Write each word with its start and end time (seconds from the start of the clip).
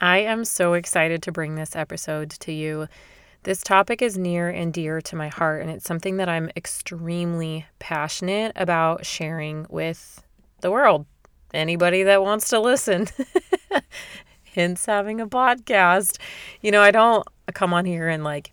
I 0.00 0.18
am 0.18 0.44
so 0.44 0.74
excited 0.74 1.22
to 1.24 1.32
bring 1.32 1.56
this 1.56 1.74
episode 1.74 2.30
to 2.30 2.52
you. 2.52 2.86
This 3.42 3.62
topic 3.62 4.00
is 4.00 4.16
near 4.16 4.48
and 4.48 4.72
dear 4.72 5.00
to 5.00 5.16
my 5.16 5.28
heart, 5.28 5.62
and 5.62 5.70
it's 5.70 5.86
something 5.86 6.18
that 6.18 6.28
I'm 6.28 6.50
extremely 6.56 7.66
passionate 7.80 8.52
about 8.54 9.04
sharing 9.04 9.66
with 9.68 10.22
the 10.60 10.70
world. 10.70 11.06
Anybody 11.52 12.04
that 12.04 12.22
wants 12.22 12.48
to 12.50 12.60
listen. 12.60 13.08
Hence, 14.54 14.86
having 14.86 15.20
a 15.20 15.26
podcast. 15.26 16.18
You 16.60 16.70
know, 16.70 16.82
I 16.82 16.90
don't 16.90 17.26
come 17.54 17.74
on 17.74 17.84
here 17.84 18.08
and 18.08 18.22
like 18.22 18.52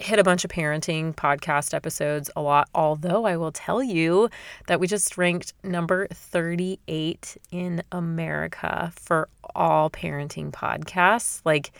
hit 0.00 0.18
a 0.18 0.24
bunch 0.24 0.44
of 0.44 0.50
parenting 0.50 1.14
podcast 1.14 1.74
episodes 1.74 2.30
a 2.34 2.40
lot, 2.40 2.68
although 2.74 3.26
I 3.26 3.36
will 3.36 3.52
tell 3.52 3.82
you 3.82 4.30
that 4.66 4.80
we 4.80 4.86
just 4.86 5.18
ranked 5.18 5.52
number 5.62 6.06
38 6.08 7.36
in 7.50 7.82
America 7.92 8.92
for 8.96 9.28
all 9.54 9.90
parenting 9.90 10.50
podcasts. 10.50 11.42
Like, 11.44 11.72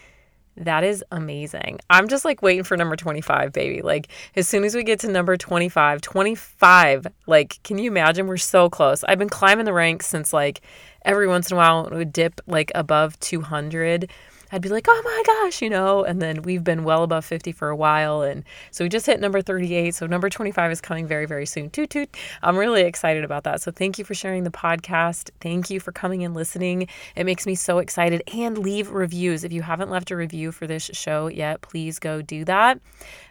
that 0.56 0.84
is 0.84 1.02
amazing. 1.10 1.80
I'm 1.88 2.08
just 2.08 2.24
like 2.26 2.42
waiting 2.42 2.64
for 2.64 2.76
number 2.76 2.94
25, 2.94 3.52
baby. 3.52 3.80
Like, 3.80 4.08
as 4.36 4.46
soon 4.46 4.64
as 4.64 4.74
we 4.74 4.84
get 4.84 5.00
to 5.00 5.08
number 5.08 5.36
25, 5.38 6.02
25, 6.02 7.06
like, 7.26 7.58
can 7.62 7.78
you 7.78 7.90
imagine? 7.90 8.26
We're 8.26 8.36
so 8.36 8.68
close. 8.68 9.02
I've 9.04 9.18
been 9.18 9.30
climbing 9.30 9.64
the 9.64 9.72
ranks 9.72 10.06
since 10.06 10.34
like 10.34 10.60
every 11.04 11.26
once 11.26 11.50
in 11.50 11.54
a 11.54 11.56
while 11.56 11.86
it 11.86 11.94
would 11.94 12.12
dip 12.12 12.40
like 12.46 12.70
above 12.74 13.18
200 13.20 14.10
I'd 14.52 14.62
be 14.62 14.68
like, 14.68 14.86
oh 14.88 15.02
my 15.04 15.22
gosh, 15.26 15.62
you 15.62 15.70
know, 15.70 16.04
and 16.04 16.20
then 16.20 16.42
we've 16.42 16.64
been 16.64 16.84
well 16.84 17.02
above 17.02 17.24
50 17.24 17.52
for 17.52 17.68
a 17.68 17.76
while. 17.76 18.22
And 18.22 18.44
so 18.70 18.84
we 18.84 18.88
just 18.88 19.06
hit 19.06 19.20
number 19.20 19.40
38. 19.40 19.94
So 19.94 20.06
number 20.06 20.28
25 20.28 20.72
is 20.72 20.80
coming 20.80 21.06
very, 21.06 21.26
very 21.26 21.46
soon. 21.46 21.70
Toot, 21.70 21.90
toot. 21.90 22.16
I'm 22.42 22.56
really 22.56 22.82
excited 22.82 23.24
about 23.24 23.44
that. 23.44 23.62
So 23.62 23.70
thank 23.70 23.98
you 23.98 24.04
for 24.04 24.14
sharing 24.14 24.44
the 24.44 24.50
podcast. 24.50 25.30
Thank 25.40 25.70
you 25.70 25.80
for 25.80 25.92
coming 25.92 26.24
and 26.24 26.34
listening. 26.34 26.88
It 27.16 27.24
makes 27.24 27.46
me 27.46 27.54
so 27.54 27.78
excited. 27.78 28.22
And 28.34 28.58
leave 28.58 28.90
reviews. 28.90 29.44
If 29.44 29.52
you 29.52 29.62
haven't 29.62 29.90
left 29.90 30.10
a 30.10 30.16
review 30.16 30.52
for 30.52 30.66
this 30.66 30.90
show 30.92 31.28
yet, 31.28 31.60
please 31.60 31.98
go 31.98 32.22
do 32.22 32.44
that. 32.46 32.80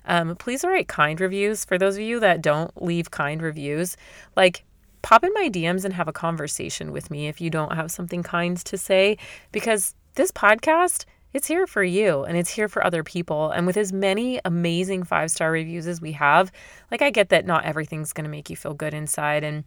Um, 0.06 0.36
please 0.36 0.64
write 0.64 0.88
kind 0.88 1.20
reviews. 1.20 1.66
For 1.66 1.78
those 1.78 1.96
of 1.96 2.02
you 2.02 2.20
that 2.20 2.42
don't 2.42 2.82
leave 2.82 3.12
kind 3.12 3.42
reviews, 3.42 3.98
like, 4.36 4.64
pop 5.02 5.24
in 5.24 5.34
my 5.34 5.50
DMs 5.50 5.86
and 5.86 5.94
have 5.94 6.08
a 6.08 6.14
conversation 6.14 6.92
with 6.92 7.10
me 7.10 7.28
if 7.28 7.40
you 7.40 7.50
don't 7.50 7.74
have 7.74 7.92
something 7.92 8.22
kind 8.24 8.58
to 8.58 8.78
say 8.78 9.18
because 9.52 9.96
this 10.16 10.32
podcast, 10.32 11.06
it's 11.34 11.48
here 11.48 11.68
for 11.68 11.84
you 11.84 12.24
and 12.24 12.38
it's 12.38 12.50
here 12.50 12.68
for 12.68 12.84
other 12.84 13.04
people. 13.04 13.52
And 13.52 13.68
with 13.68 13.78
as 13.78 13.94
many 13.94 14.40
amazing 14.46 15.04
five 15.04 15.32
star 15.32 15.52
reviews 15.52 15.88
as 15.88 16.02
we 16.02 16.14
have, 16.14 16.52
like 16.92 17.02
I 17.02 17.12
get 17.12 17.30
that 17.30 17.46
not 17.46 17.66
everything's 17.66 18.14
going 18.14 18.26
to 18.26 18.32
make 18.32 18.50
you 18.50 18.56
feel 18.56 18.74
good 18.74 18.94
inside. 18.94 19.44
And 19.44 19.64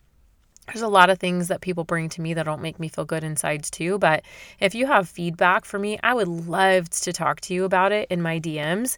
there's 0.66 0.82
a 0.82 0.88
lot 0.88 1.10
of 1.10 1.18
things 1.18 1.48
that 1.48 1.60
people 1.60 1.84
bring 1.84 2.08
to 2.10 2.20
me 2.20 2.34
that 2.34 2.44
don't 2.44 2.62
make 2.62 2.78
me 2.78 2.88
feel 2.88 3.04
good 3.04 3.24
inside 3.24 3.64
too. 3.64 3.98
But 3.98 4.24
if 4.60 4.74
you 4.74 4.86
have 4.86 5.08
feedback 5.08 5.64
for 5.64 5.78
me, 5.78 5.98
I 6.02 6.14
would 6.14 6.28
love 6.28 6.88
to 6.90 7.12
talk 7.12 7.40
to 7.42 7.54
you 7.54 7.64
about 7.64 7.92
it 7.92 8.08
in 8.10 8.22
my 8.22 8.38
DMs. 8.40 8.96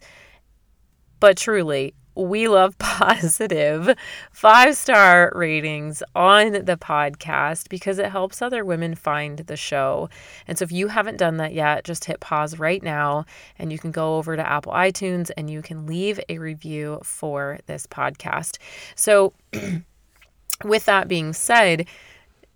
But 1.19 1.37
truly, 1.37 1.93
we 2.15 2.47
love 2.47 2.77
positive 2.79 3.95
five 4.31 4.75
star 4.75 5.31
ratings 5.35 6.01
on 6.15 6.53
the 6.53 6.77
podcast 6.77 7.69
because 7.69 7.99
it 7.99 8.07
helps 8.07 8.41
other 8.41 8.63
women 8.63 8.95
find 8.95 9.39
the 9.39 9.57
show. 9.57 10.09
And 10.47 10.57
so 10.57 10.63
if 10.63 10.71
you 10.71 10.87
haven't 10.87 11.17
done 11.17 11.37
that 11.37 11.53
yet, 11.53 11.83
just 11.83 12.05
hit 12.05 12.19
pause 12.19 12.57
right 12.57 12.81
now 12.81 13.25
and 13.59 13.71
you 13.71 13.79
can 13.79 13.91
go 13.91 14.17
over 14.17 14.35
to 14.35 14.47
Apple 14.47 14.71
iTunes 14.71 15.29
and 15.37 15.49
you 15.49 15.61
can 15.61 15.85
leave 15.85 16.19
a 16.29 16.37
review 16.37 16.99
for 17.03 17.59
this 17.67 17.87
podcast. 17.87 18.57
So, 18.95 19.33
with 20.63 20.85
that 20.85 21.07
being 21.07 21.33
said, 21.33 21.85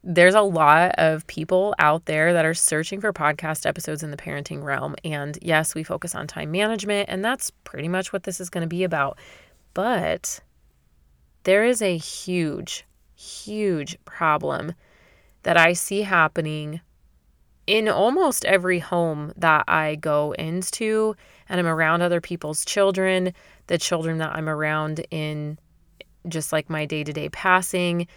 there's 0.03 0.35
a 0.35 0.41
lot 0.41 0.95
of 0.97 1.27
people 1.27 1.75
out 1.77 2.05
there 2.05 2.31
that 2.33 2.45
are 2.45 2.53
searching 2.53 3.01
for 3.01 3.11
podcast 3.11 3.65
episodes 3.65 4.01
in 4.01 4.11
the 4.11 4.17
parenting 4.17 4.63
realm. 4.63 4.95
And 5.03 5.37
yes, 5.41 5.75
we 5.75 5.83
focus 5.83 6.15
on 6.15 6.25
time 6.25 6.51
management, 6.51 7.09
and 7.09 7.23
that's 7.23 7.51
pretty 7.63 7.89
much 7.89 8.13
what 8.13 8.23
this 8.23 8.39
is 8.39 8.49
going 8.49 8.61
to 8.61 8.67
be 8.67 8.83
about. 8.83 9.17
But 9.73 10.41
there 11.43 11.63
is 11.63 11.81
a 11.81 11.97
huge, 11.97 12.85
huge 13.15 13.97
problem 14.05 14.73
that 15.43 15.57
I 15.57 15.73
see 15.73 16.01
happening 16.01 16.81
in 17.67 17.87
almost 17.87 18.45
every 18.45 18.79
home 18.79 19.31
that 19.37 19.63
I 19.67 19.95
go 19.95 20.31
into 20.33 21.15
and 21.47 21.59
I'm 21.59 21.67
around 21.67 22.01
other 22.01 22.19
people's 22.19 22.65
children, 22.65 23.33
the 23.67 23.77
children 23.77 24.17
that 24.17 24.35
I'm 24.35 24.49
around 24.49 25.05
in 25.11 25.59
just 26.27 26.51
like 26.51 26.69
my 26.69 26.85
day 26.85 27.03
to 27.03 27.13
day 27.13 27.29
passing, 27.29 28.07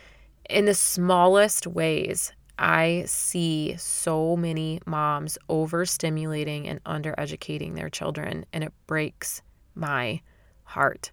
in 0.49 0.65
the 0.65 0.75
smallest 0.75 1.67
ways. 1.67 2.33
I 2.59 3.05
see 3.07 3.77
so 3.77 4.37
many 4.37 4.81
moms 4.87 5.39
overstimulating 5.49 6.67
and 6.67 6.83
undereducating 6.85 7.75
their 7.75 7.89
children, 7.91 8.45
and 8.53 8.63
it 8.63 8.73
breaks 8.87 9.43
my 9.75 10.21
heart. 10.65 11.13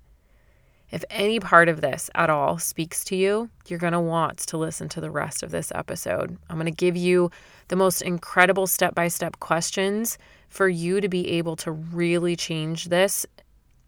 If 0.91 1.03
any 1.09 1.39
part 1.39 1.69
of 1.69 1.81
this 1.81 2.09
at 2.16 2.29
all 2.29 2.57
speaks 2.57 3.03
to 3.05 3.16
you, 3.16 3.50
you're 3.67 3.79
going 3.79 3.94
to 3.94 4.00
want 4.00 4.39
to 4.39 4.57
listen 4.57 4.89
to 4.89 5.01
the 5.01 5.11
rest 5.11 5.44
of 5.44 5.51
this 5.51 5.72
episode. 5.75 6.38
I'm 6.50 6.55
going 6.55 6.66
to 6.66 6.72
give 6.72 6.97
you 6.97 7.29
the 7.67 7.75
most 7.75 8.01
incredible 8.01 8.66
step 8.66 8.95
by 8.95 9.07
step 9.07 9.39
questions 9.39 10.17
for 10.47 10.67
you 10.67 11.00
to 11.00 11.07
be 11.07 11.29
able 11.31 11.55
to 11.57 11.72
really 11.72 12.35
change 12.35 12.85
this 12.85 13.25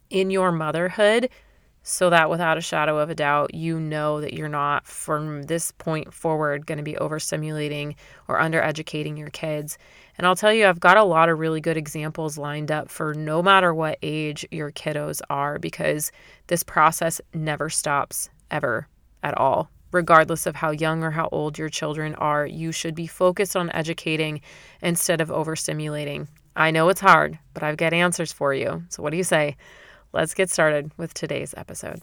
in 0.09 0.29
your 0.29 0.51
motherhood 0.51 1.29
so 1.84 2.09
that 2.12 2.30
without 2.30 2.58
a 2.58 2.62
shadow 2.62 3.00
of 3.00 3.09
a 3.09 3.16
doubt, 3.16 3.53
you 3.53 3.80
know 3.80 4.22
that 4.22 4.34
you're 4.34 4.47
not 4.47 4.86
from 4.86 5.44
this 5.44 5.72
point 5.72 6.14
forward 6.14 6.68
going 6.68 6.78
to 6.78 6.84
be 6.84 6.94
overstimulating 6.94 7.96
or 8.28 8.40
undereducating 8.40 9.18
your 9.18 9.30
kids. 9.30 9.78
And 10.18 10.28
I'll 10.28 10.36
tell 10.36 10.53
you, 10.53 10.68
I've 10.68 10.80
got 10.80 10.97
a 10.97 11.03
lot 11.03 11.30
of 11.30 11.40
really 11.40 11.62
good 11.62 11.78
examples 11.78 12.38
lined 12.38 12.72
up 12.72 12.90
for 12.90 13.14
no 13.16 13.42
matter 13.42 13.74
what 13.74 13.97
age 14.03 14.46
your 14.52 14.72
kiddos 14.72 15.22
are, 15.30 15.58
because 15.58 16.12
this 16.47 16.62
process 16.62 17.19
never 17.34 17.69
stops 17.69 18.30
ever 18.52 18.88
at 19.24 19.36
all. 19.38 19.72
Regardless 19.92 20.46
of 20.46 20.56
how 20.56 20.72
young 20.72 21.03
or 21.03 21.12
how 21.12 21.28
old 21.31 21.58
your 21.58 21.68
children 21.68 22.16
are, 22.16 22.46
you 22.46 22.72
should 22.72 22.96
be 22.96 23.08
focused 23.08 23.56
on 23.56 23.72
educating 23.72 24.42
instead 24.81 25.19
of 25.19 25.30
overstimulating. 25.30 26.28
I 26.56 26.72
know 26.72 26.90
it's 26.90 27.02
hard, 27.02 27.40
but 27.53 27.63
I've 27.63 27.78
got 27.78 27.94
answers 27.94 28.31
for 28.31 28.53
you. 28.53 28.84
So, 28.90 29.02
what 29.02 29.12
do 29.12 29.18
you 29.18 29.24
say? 29.24 29.58
Let's 30.14 30.34
get 30.34 30.50
started 30.50 30.92
with 30.98 31.14
today's 31.14 31.54
episode. 31.56 32.02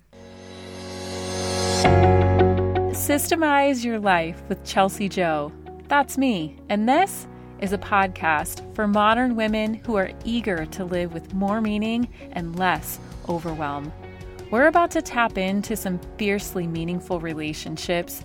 Systemize 2.92 3.84
Your 3.84 3.98
Life 3.98 4.42
with 4.48 4.64
Chelsea 4.64 5.10
Jo. 5.10 5.52
That's 5.88 6.16
me, 6.16 6.56
and 6.70 6.88
this 6.88 7.26
is 7.60 7.74
a 7.74 7.78
podcast 7.78 8.74
for 8.74 8.86
modern 8.86 9.36
women 9.36 9.74
who 9.74 9.96
are 9.96 10.10
eager 10.24 10.64
to 10.66 10.84
live 10.84 11.12
with 11.12 11.34
more 11.34 11.60
meaning 11.60 12.08
and 12.32 12.58
less 12.58 12.98
overwhelm. 13.28 13.92
We're 14.50 14.68
about 14.68 14.90
to 14.92 15.02
tap 15.02 15.36
into 15.36 15.76
some 15.76 16.00
fiercely 16.16 16.66
meaningful 16.66 17.20
relationships, 17.20 18.24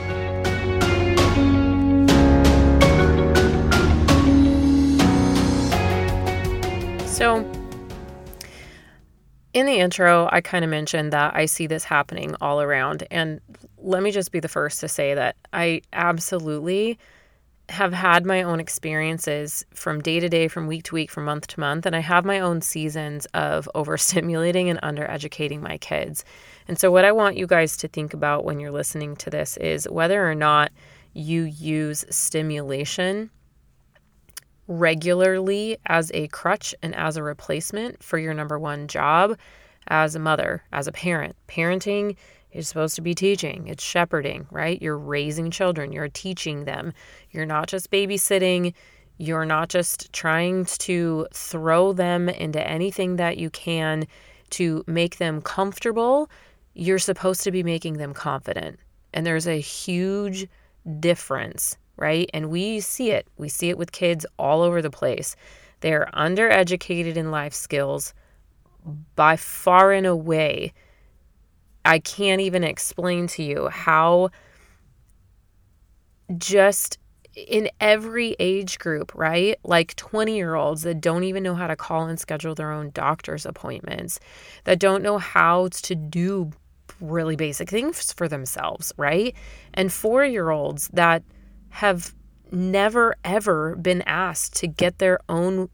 So, 7.21 7.37
in 9.53 9.67
the 9.67 9.77
intro, 9.77 10.27
I 10.31 10.41
kind 10.41 10.65
of 10.65 10.71
mentioned 10.71 11.13
that 11.13 11.35
I 11.35 11.45
see 11.45 11.67
this 11.67 11.83
happening 11.83 12.35
all 12.41 12.63
around. 12.63 13.05
And 13.11 13.39
let 13.77 14.01
me 14.01 14.09
just 14.09 14.31
be 14.31 14.39
the 14.39 14.47
first 14.47 14.79
to 14.79 14.87
say 14.87 15.13
that 15.13 15.35
I 15.53 15.83
absolutely 15.93 16.97
have 17.69 17.93
had 17.93 18.25
my 18.25 18.41
own 18.41 18.59
experiences 18.59 19.63
from 19.71 20.01
day 20.01 20.19
to 20.19 20.29
day, 20.29 20.47
from 20.47 20.65
week 20.65 20.85
to 20.85 20.95
week, 20.95 21.11
from 21.11 21.25
month 21.25 21.45
to 21.49 21.59
month, 21.59 21.85
and 21.85 21.95
I 21.95 21.99
have 21.99 22.25
my 22.25 22.39
own 22.39 22.59
seasons 22.63 23.27
of 23.35 23.69
overstimulating 23.75 24.71
and 24.71 24.81
undereducating 24.81 25.61
my 25.61 25.77
kids. 25.77 26.25
And 26.67 26.79
so, 26.79 26.89
what 26.89 27.05
I 27.05 27.11
want 27.11 27.37
you 27.37 27.45
guys 27.45 27.77
to 27.77 27.87
think 27.87 28.15
about 28.15 28.45
when 28.45 28.59
you're 28.59 28.71
listening 28.71 29.15
to 29.17 29.29
this 29.29 29.57
is 29.57 29.87
whether 29.87 30.27
or 30.27 30.33
not 30.33 30.71
you 31.13 31.43
use 31.43 32.03
stimulation 32.09 33.29
regularly 34.71 35.77
as 35.85 36.11
a 36.13 36.27
crutch 36.29 36.73
and 36.81 36.95
as 36.95 37.17
a 37.17 37.23
replacement 37.23 38.01
for 38.01 38.17
your 38.17 38.33
number 38.33 38.57
one 38.57 38.87
job 38.87 39.37
as 39.87 40.15
a 40.15 40.19
mother, 40.19 40.63
as 40.71 40.87
a 40.87 40.91
parent. 40.91 41.35
Parenting 41.47 42.15
is 42.51 42.67
supposed 42.67 42.95
to 42.95 43.01
be 43.01 43.13
teaching, 43.13 43.67
it's 43.67 43.83
shepherding, 43.83 44.47
right? 44.49 44.81
You're 44.81 44.97
raising 44.97 45.51
children, 45.51 45.91
you're 45.91 46.07
teaching 46.07 46.65
them. 46.65 46.93
You're 47.31 47.45
not 47.45 47.67
just 47.67 47.91
babysitting, 47.91 48.73
you're 49.17 49.45
not 49.45 49.69
just 49.69 50.11
trying 50.13 50.65
to 50.65 51.27
throw 51.33 51.93
them 51.93 52.29
into 52.29 52.65
anything 52.65 53.17
that 53.17 53.37
you 53.37 53.49
can 53.49 54.07
to 54.51 54.83
make 54.87 55.17
them 55.17 55.41
comfortable. 55.41 56.29
you're 56.73 56.99
supposed 56.99 57.43
to 57.43 57.51
be 57.51 57.63
making 57.63 57.97
them 57.97 58.13
confident. 58.13 58.79
And 59.13 59.25
there's 59.25 59.47
a 59.47 59.59
huge 59.59 60.47
difference, 60.99 61.77
right? 62.01 62.29
And 62.33 62.49
we 62.49 62.79
see 62.79 63.11
it. 63.11 63.27
We 63.37 63.47
see 63.47 63.69
it 63.69 63.77
with 63.77 63.91
kids 63.91 64.25
all 64.39 64.63
over 64.63 64.81
the 64.81 64.89
place. 64.89 65.35
They're 65.81 66.09
undereducated 66.13 67.15
in 67.15 67.29
life 67.29 67.53
skills 67.53 68.13
by 69.15 69.35
far 69.35 69.91
and 69.91 70.07
away. 70.07 70.73
I 71.85 71.99
can't 71.99 72.41
even 72.41 72.63
explain 72.63 73.27
to 73.27 73.43
you 73.43 73.69
how 73.69 74.29
just 76.37 76.97
in 77.35 77.69
every 77.79 78.35
age 78.39 78.79
group, 78.79 79.13
right? 79.13 79.59
Like 79.63 79.95
20 79.95 80.35
year 80.35 80.55
olds 80.55 80.81
that 80.81 81.01
don't 81.01 81.23
even 81.23 81.43
know 81.43 81.55
how 81.55 81.67
to 81.67 81.75
call 81.75 82.07
and 82.07 82.19
schedule 82.19 82.55
their 82.55 82.71
own 82.71 82.89
doctor's 82.93 83.45
appointments, 83.45 84.19
that 84.63 84.79
don't 84.79 85.03
know 85.03 85.19
how 85.19 85.69
to 85.83 85.95
do 85.95 86.51
really 86.99 87.35
basic 87.35 87.69
things 87.69 88.11
for 88.11 88.27
themselves, 88.27 88.91
right? 88.97 89.35
And 89.73 89.93
four 89.93 90.25
year 90.25 90.49
olds 90.49 90.89
that 90.93 91.23
have 91.71 92.13
never 92.51 93.15
ever 93.23 93.75
been 93.75 94.01
asked 94.03 94.55
to 94.57 94.67
get 94.67 94.99
their 94.99 95.19
own 95.29 95.69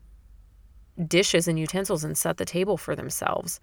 dishes 1.07 1.47
and 1.47 1.59
utensils 1.59 2.03
and 2.03 2.17
set 2.17 2.37
the 2.37 2.45
table 2.45 2.77
for 2.77 2.95
themselves. 2.95 3.59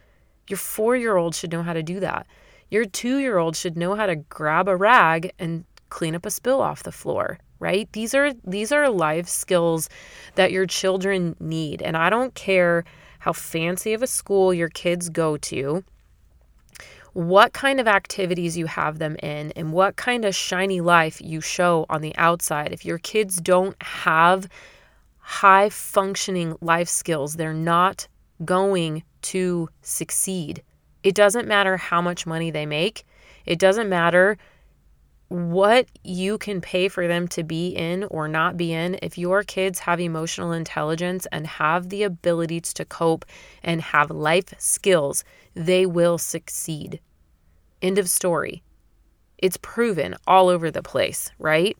Your 0.48 0.58
four 0.58 0.96
year 0.96 1.16
old 1.16 1.34
should 1.34 1.52
know 1.52 1.62
how 1.62 1.72
to 1.72 1.82
do 1.82 2.00
that. 2.00 2.26
Your 2.70 2.84
two 2.84 3.18
year 3.18 3.38
old 3.38 3.56
should 3.56 3.76
know 3.76 3.94
how 3.94 4.06
to 4.06 4.16
grab 4.16 4.68
a 4.68 4.76
rag 4.76 5.32
and 5.38 5.64
clean 5.88 6.14
up 6.14 6.26
a 6.26 6.30
spill 6.30 6.60
off 6.60 6.82
the 6.82 6.92
floor 6.92 7.38
right 7.60 7.88
these 7.92 8.14
are 8.14 8.32
these 8.44 8.72
are 8.72 8.90
life 8.90 9.28
skills 9.28 9.88
that 10.34 10.50
your 10.50 10.66
children 10.66 11.36
need 11.38 11.80
and 11.80 11.96
i 11.96 12.10
don't 12.10 12.34
care 12.34 12.84
how 13.20 13.32
fancy 13.32 13.92
of 13.92 14.02
a 14.02 14.06
school 14.06 14.52
your 14.52 14.68
kids 14.68 15.08
go 15.08 15.36
to 15.36 15.84
what 17.14 17.52
kind 17.52 17.80
of 17.80 17.88
activities 17.88 18.56
you 18.58 18.66
have 18.66 18.98
them 18.98 19.16
in 19.22 19.52
and 19.52 19.72
what 19.72 19.96
kind 19.96 20.24
of 20.24 20.34
shiny 20.34 20.80
life 20.80 21.20
you 21.20 21.40
show 21.40 21.86
on 21.88 22.00
the 22.02 22.14
outside. 22.16 22.72
If 22.72 22.84
your 22.84 22.98
kids 22.98 23.36
don't 23.36 23.80
have 23.82 24.48
high 25.18 25.70
functioning 25.70 26.54
life 26.60 26.88
skills 26.88 27.34
they're 27.34 27.54
not 27.54 28.06
going 28.44 29.02
to 29.22 29.68
succeed. 29.80 30.62
It 31.02 31.14
doesn't 31.14 31.48
matter 31.48 31.76
how 31.76 32.02
much 32.02 32.26
money 32.26 32.50
they 32.50 32.66
make. 32.66 33.06
It 33.46 33.58
doesn't 33.58 33.88
matter 33.88 34.36
what 35.28 35.86
you 36.02 36.36
can 36.38 36.60
pay 36.60 36.88
for 36.88 37.08
them 37.08 37.26
to 37.28 37.42
be 37.42 37.68
in 37.68 38.04
or 38.04 38.28
not 38.28 38.56
be 38.56 38.72
in, 38.72 38.98
if 39.02 39.16
your 39.16 39.42
kids 39.42 39.80
have 39.80 39.98
emotional 39.98 40.52
intelligence 40.52 41.26
and 41.32 41.46
have 41.46 41.88
the 41.88 42.02
abilities 42.02 42.74
to 42.74 42.84
cope 42.84 43.24
and 43.62 43.80
have 43.80 44.10
life 44.10 44.52
skills, 44.58 45.24
they 45.54 45.86
will 45.86 46.18
succeed. 46.18 47.00
End 47.80 47.98
of 47.98 48.08
story. 48.08 48.62
It's 49.38 49.56
proven 49.58 50.16
all 50.26 50.48
over 50.48 50.70
the 50.70 50.82
place, 50.82 51.30
right? 51.38 51.76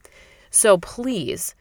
So 0.50 0.78
please 0.78 1.54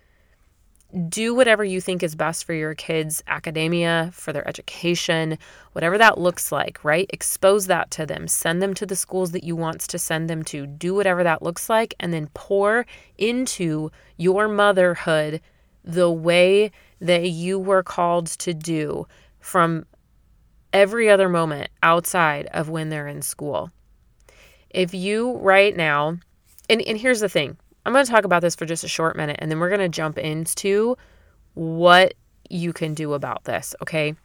do 1.10 1.34
whatever 1.34 1.64
you 1.64 1.82
think 1.82 2.04
is 2.04 2.16
best 2.16 2.46
for 2.46 2.54
your 2.54 2.76
kids' 2.76 3.24
academia, 3.28 4.12
for 4.14 4.32
their 4.32 4.48
education, 4.48 5.40
whatever 5.72 5.98
that 5.98 6.20
looks 6.20 6.52
like, 6.52 6.84
right? 6.84 7.10
Expose 7.12 7.66
that 7.68 7.90
to 7.92 8.06
them. 8.06 8.28
Send 8.28 8.62
them 8.62 8.74
to 8.76 8.86
the 8.86 8.96
schools 8.96 9.32
that 9.32 9.44
you 9.44 9.56
want 9.56 9.82
to 9.82 9.98
send 9.98 10.30
them 10.30 10.44
to. 10.44 10.68
Do 10.68 10.94
whatever 10.94 11.24
that 11.24 11.42
looks 11.42 11.70
like 11.70 11.96
and 12.00 12.14
then 12.14 12.30
pour 12.36 12.86
into 13.18 13.90
your 14.18 14.48
motherhood 14.48 15.42
the 15.84 16.12
way 16.12 16.72
that 17.02 17.30
you 17.30 17.58
were 17.60 17.84
called 17.84 18.28
to 18.28 18.54
do 18.54 19.08
from 19.40 19.86
every 20.74 21.10
other 21.10 21.30
moment 21.30 21.70
outside 21.82 22.48
of 22.48 22.68
when 22.68 22.90
they're 22.90 23.08
in 23.08 23.22
school. 23.22 23.72
If 24.70 24.94
you 24.94 25.38
right 25.38 25.76
now, 25.76 26.18
and, 26.70 26.82
and 26.82 26.98
here's 26.98 27.20
the 27.20 27.30
thing 27.30 27.56
I'm 27.86 27.94
going 27.94 28.06
to 28.06 28.12
talk 28.12 28.26
about 28.26 28.42
this 28.42 28.56
for 28.56 28.66
just 28.66 28.84
a 28.84 28.90
short 28.90 29.16
minute 29.16 29.38
and 29.40 29.52
then 29.52 29.60
we're 29.60 29.70
going 29.70 29.80
to 29.80 29.90
jump 29.90 30.18
into 30.18 30.98
what 31.54 32.16
you 32.50 32.74
can 32.74 32.94
do 32.94 33.14
about 33.14 33.44
this, 33.44 33.76
okay? 33.82 34.16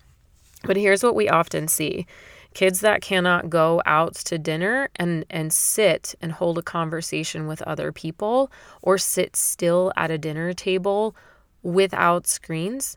But 0.64 0.76
here's 0.76 1.02
what 1.02 1.14
we 1.14 1.28
often 1.28 1.68
see 1.68 2.06
kids 2.54 2.80
that 2.80 3.02
cannot 3.02 3.50
go 3.50 3.82
out 3.84 4.14
to 4.14 4.38
dinner 4.38 4.88
and, 4.96 5.24
and 5.30 5.52
sit 5.52 6.14
and 6.20 6.32
hold 6.32 6.58
a 6.58 6.62
conversation 6.62 7.46
with 7.46 7.62
other 7.62 7.92
people 7.92 8.50
or 8.82 8.98
sit 8.98 9.36
still 9.36 9.92
at 9.96 10.10
a 10.10 10.18
dinner 10.18 10.52
table 10.52 11.14
without 11.62 12.26
screens. 12.26 12.96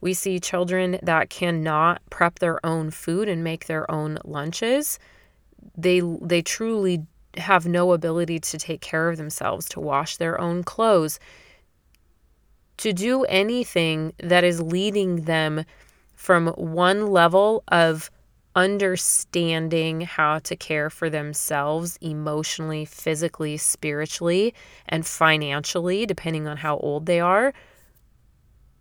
We 0.00 0.14
see 0.14 0.40
children 0.40 0.98
that 1.02 1.30
cannot 1.30 2.00
prep 2.10 2.38
their 2.38 2.64
own 2.64 2.90
food 2.90 3.28
and 3.28 3.44
make 3.44 3.66
their 3.66 3.90
own 3.90 4.18
lunches. 4.24 4.98
They 5.76 6.00
they 6.00 6.42
truly 6.42 7.06
have 7.36 7.66
no 7.66 7.92
ability 7.92 8.40
to 8.40 8.58
take 8.58 8.80
care 8.80 9.08
of 9.08 9.16
themselves, 9.16 9.68
to 9.70 9.80
wash 9.80 10.16
their 10.16 10.40
own 10.40 10.64
clothes, 10.64 11.20
to 12.78 12.92
do 12.92 13.24
anything 13.24 14.12
that 14.18 14.42
is 14.42 14.60
leading 14.60 15.22
them 15.22 15.64
from 16.14 16.48
one 16.48 17.06
level 17.06 17.62
of 17.68 18.10
understanding 18.56 20.00
how 20.00 20.38
to 20.40 20.56
care 20.56 20.90
for 20.90 21.08
themselves 21.08 21.96
emotionally, 22.00 22.84
physically, 22.84 23.56
spiritually, 23.56 24.52
and 24.88 25.06
financially, 25.06 26.04
depending 26.04 26.48
on 26.48 26.56
how 26.56 26.76
old 26.78 27.06
they 27.06 27.20
are, 27.20 27.54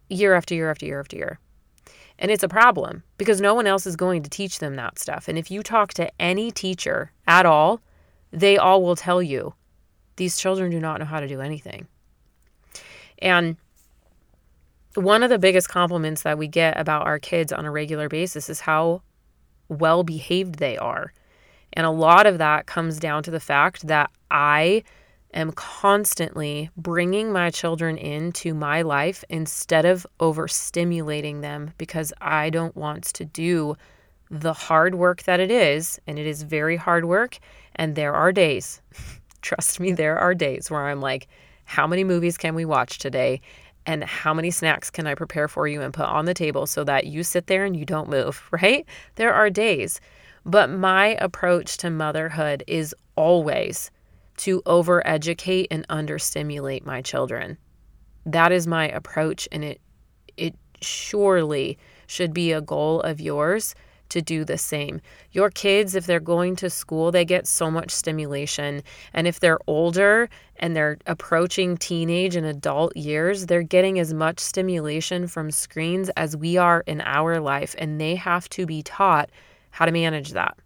year 0.10 0.34
after 0.34 0.54
year 0.54 0.70
after 0.70 0.86
year 0.86 1.00
after 1.00 1.16
year. 1.16 1.40
And 2.18 2.32
it's 2.32 2.44
a 2.44 2.50
problem 2.50 3.04
because 3.18 3.40
no 3.40 3.54
one 3.54 3.66
else 3.66 3.88
is 3.88 3.96
going 3.96 4.24
to 4.24 4.30
teach 4.30 4.60
them 4.60 4.76
that 4.76 5.00
stuff. 5.00 5.28
And 5.28 5.38
if 5.38 5.50
you 5.50 5.64
talk 5.64 5.94
to 5.94 6.12
any 6.22 6.52
teacher 6.52 7.12
at 7.28 7.46
all, 7.46 7.82
they 8.32 8.58
all 8.58 8.84
will 8.84 8.98
tell 8.98 9.22
you 9.24 9.54
these 10.18 10.38
children 10.38 10.70
do 10.70 10.80
not 10.80 11.00
know 11.00 11.06
how 11.06 11.22
to 11.22 11.28
do 11.28 11.40
anything. 11.40 11.88
And 13.20 13.56
one 14.96 15.24
of 15.24 15.30
the 15.30 15.40
biggest 15.40 15.70
compliments 15.70 16.24
that 16.24 16.38
we 16.38 16.48
get 16.48 16.78
about 16.78 17.06
our 17.08 17.20
kids 17.20 17.54
on 17.54 17.66
a 17.66 17.72
regular 17.72 18.10
basis 18.10 18.50
is 18.50 18.60
how 18.62 19.02
well 19.70 20.04
behaved 20.04 20.56
they 20.56 20.78
are. 20.78 21.14
And 21.74 21.86
a 21.86 21.92
lot 21.92 22.26
of 22.26 22.38
that 22.40 22.66
comes 22.66 23.00
down 23.00 23.24
to 23.24 23.32
the 23.32 23.40
fact 23.40 23.88
that 23.88 24.10
I 24.32 24.84
am 25.34 25.52
constantly 25.52 26.70
bringing 26.76 27.32
my 27.32 27.50
children 27.50 27.98
into 27.98 28.54
my 28.54 28.82
life 28.82 29.24
instead 29.30 29.86
of 29.86 30.08
overstimulating 30.20 31.42
them 31.42 31.72
because 31.78 32.12
I 32.20 32.50
don't 32.50 32.76
want 32.76 33.06
to 33.06 33.26
do 33.26 33.76
the 34.32 34.54
hard 34.54 34.96
work 34.96 35.24
that 35.24 35.40
it 35.40 35.52
is. 35.52 36.00
And 36.08 36.20
it 36.20 36.26
is 36.26 36.44
very 36.44 36.76
hard 36.76 37.06
work. 37.06 37.40
And 37.76 37.96
there 37.96 38.14
are 38.14 38.32
days, 38.32 38.82
trust 39.42 39.80
me, 39.80 39.92
there 39.92 40.18
are 40.18 40.36
days 40.36 40.70
where 40.70 40.88
I'm 40.88 41.02
like, 41.02 41.28
how 41.66 41.86
many 41.86 42.04
movies 42.04 42.38
can 42.38 42.56
we 42.56 42.66
watch 42.66 42.98
today? 42.98 43.42
And 43.86 44.04
how 44.04 44.34
many 44.34 44.52
snacks 44.52 44.90
can 44.90 45.08
I 45.08 45.16
prepare 45.16 45.48
for 45.48 45.68
you 45.68 45.82
and 45.82 45.94
put 45.94 46.06
on 46.06 46.26
the 46.26 46.34
table 46.34 46.68
so 46.68 46.84
that 46.84 47.08
you 47.08 47.24
sit 47.24 47.48
there 47.48 47.66
and 47.66 47.76
you 47.76 47.86
don't 47.86 48.10
move, 48.10 48.48
right? 48.52 48.86
There 49.16 49.34
are 49.34 49.50
days. 49.50 50.02
But 50.46 50.70
my 50.70 51.18
approach 51.20 51.78
to 51.78 51.90
motherhood 51.90 52.64
is 52.66 52.96
always 53.16 53.92
to 54.40 54.62
overeducate 54.62 55.68
and 55.70 55.86
understimulate 55.90 56.86
my 56.86 57.02
children. 57.02 57.58
That 58.26 58.52
is 58.52 58.68
my 58.68 58.88
approach 58.90 59.48
and 59.52 59.64
it 59.64 59.82
it 60.38 60.56
surely 60.82 61.78
should 62.08 62.34
be 62.34 62.54
a 62.54 62.62
goal 62.62 63.02
of 63.02 63.20
yours 63.20 63.76
to 64.10 64.22
do 64.22 64.44
the 64.44 64.58
same. 64.58 65.02
Your 65.34 65.50
kids, 65.50 65.94
if 65.94 66.06
they're 66.06 66.20
going 66.20 66.56
to 66.58 66.70
school, 66.70 67.12
they 67.12 67.26
get 67.26 67.46
so 67.46 67.70
much 67.70 67.92
stimulation. 67.92 68.82
And 69.14 69.28
if 69.28 69.40
they're 69.40 69.60
older 69.68 70.30
and 70.56 70.76
they're 70.76 70.98
approaching 71.06 71.78
teenage 71.78 72.36
and 72.36 72.46
adult 72.46 72.96
years, 72.98 73.46
they're 73.46 73.62
getting 73.62 74.00
as 74.00 74.14
much 74.14 74.40
stimulation 74.40 75.28
from 75.28 75.52
screens 75.52 76.10
as 76.18 76.36
we 76.36 76.58
are 76.58 76.84
in 76.88 77.02
our 77.02 77.40
life. 77.40 77.76
And 77.78 78.00
they 78.02 78.16
have 78.16 78.50
to 78.50 78.66
be 78.66 78.82
taught 78.82 79.30
how 79.72 79.86
to 79.86 79.92
manage 79.92 80.32
that 80.32 80.58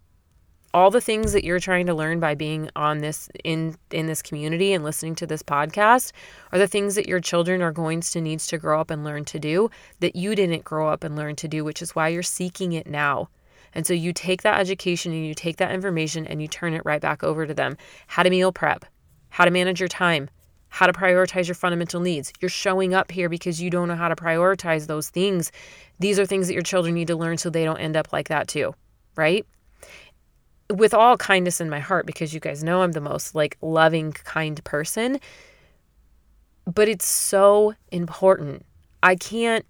all 0.74 0.90
the 0.90 1.00
things 1.00 1.32
that 1.32 1.44
you're 1.44 1.60
trying 1.60 1.86
to 1.86 1.94
learn 1.94 2.18
by 2.18 2.34
being 2.34 2.68
on 2.74 2.98
this 2.98 3.28
in 3.44 3.76
in 3.92 4.06
this 4.06 4.20
community 4.20 4.72
and 4.72 4.82
listening 4.82 5.14
to 5.14 5.26
this 5.26 5.42
podcast 5.42 6.10
are 6.50 6.58
the 6.58 6.66
things 6.66 6.96
that 6.96 7.06
your 7.06 7.20
children 7.20 7.62
are 7.62 7.70
going 7.70 8.00
to 8.00 8.20
need 8.20 8.40
to 8.40 8.58
grow 8.58 8.80
up 8.80 8.90
and 8.90 9.04
learn 9.04 9.24
to 9.24 9.38
do 9.38 9.70
that 10.00 10.16
you 10.16 10.34
didn't 10.34 10.64
grow 10.64 10.88
up 10.88 11.04
and 11.04 11.14
learn 11.14 11.36
to 11.36 11.46
do 11.46 11.64
which 11.64 11.80
is 11.80 11.94
why 11.94 12.08
you're 12.08 12.24
seeking 12.24 12.72
it 12.72 12.88
now 12.88 13.28
and 13.72 13.86
so 13.86 13.94
you 13.94 14.12
take 14.12 14.42
that 14.42 14.58
education 14.60 15.12
and 15.12 15.24
you 15.24 15.34
take 15.34 15.56
that 15.58 15.70
information 15.70 16.26
and 16.26 16.42
you 16.42 16.48
turn 16.48 16.74
it 16.74 16.82
right 16.84 17.00
back 17.00 17.22
over 17.22 17.46
to 17.46 17.54
them 17.54 17.76
how 18.08 18.24
to 18.24 18.30
meal 18.30 18.50
prep 18.50 18.84
how 19.30 19.44
to 19.44 19.52
manage 19.52 19.80
your 19.80 19.88
time 19.88 20.28
how 20.74 20.88
to 20.88 20.92
prioritize 20.92 21.46
your 21.46 21.54
fundamental 21.54 22.00
needs. 22.00 22.32
You're 22.40 22.48
showing 22.48 22.94
up 22.94 23.12
here 23.12 23.28
because 23.28 23.62
you 23.62 23.70
don't 23.70 23.86
know 23.86 23.94
how 23.94 24.08
to 24.08 24.16
prioritize 24.16 24.88
those 24.88 25.08
things. 25.08 25.52
These 26.00 26.18
are 26.18 26.26
things 26.26 26.48
that 26.48 26.52
your 26.52 26.64
children 26.64 26.94
need 26.96 27.06
to 27.06 27.14
learn 27.14 27.38
so 27.38 27.48
they 27.48 27.64
don't 27.64 27.78
end 27.78 27.96
up 27.96 28.12
like 28.12 28.26
that 28.26 28.48
too, 28.48 28.74
right? 29.14 29.46
With 30.70 30.94
all 30.94 31.16
kindness 31.16 31.60
in 31.60 31.68
my 31.68 31.80
heart 31.80 32.06
because 32.06 32.32
you 32.32 32.40
guys 32.40 32.64
know 32.64 32.82
I'm 32.82 32.92
the 32.92 33.00
most 33.00 33.34
like 33.34 33.56
loving 33.60 34.12
kind 34.12 34.62
person 34.64 35.20
but 36.66 36.88
it's 36.88 37.06
so 37.06 37.74
important 37.92 38.64
I 39.02 39.16
can't 39.16 39.66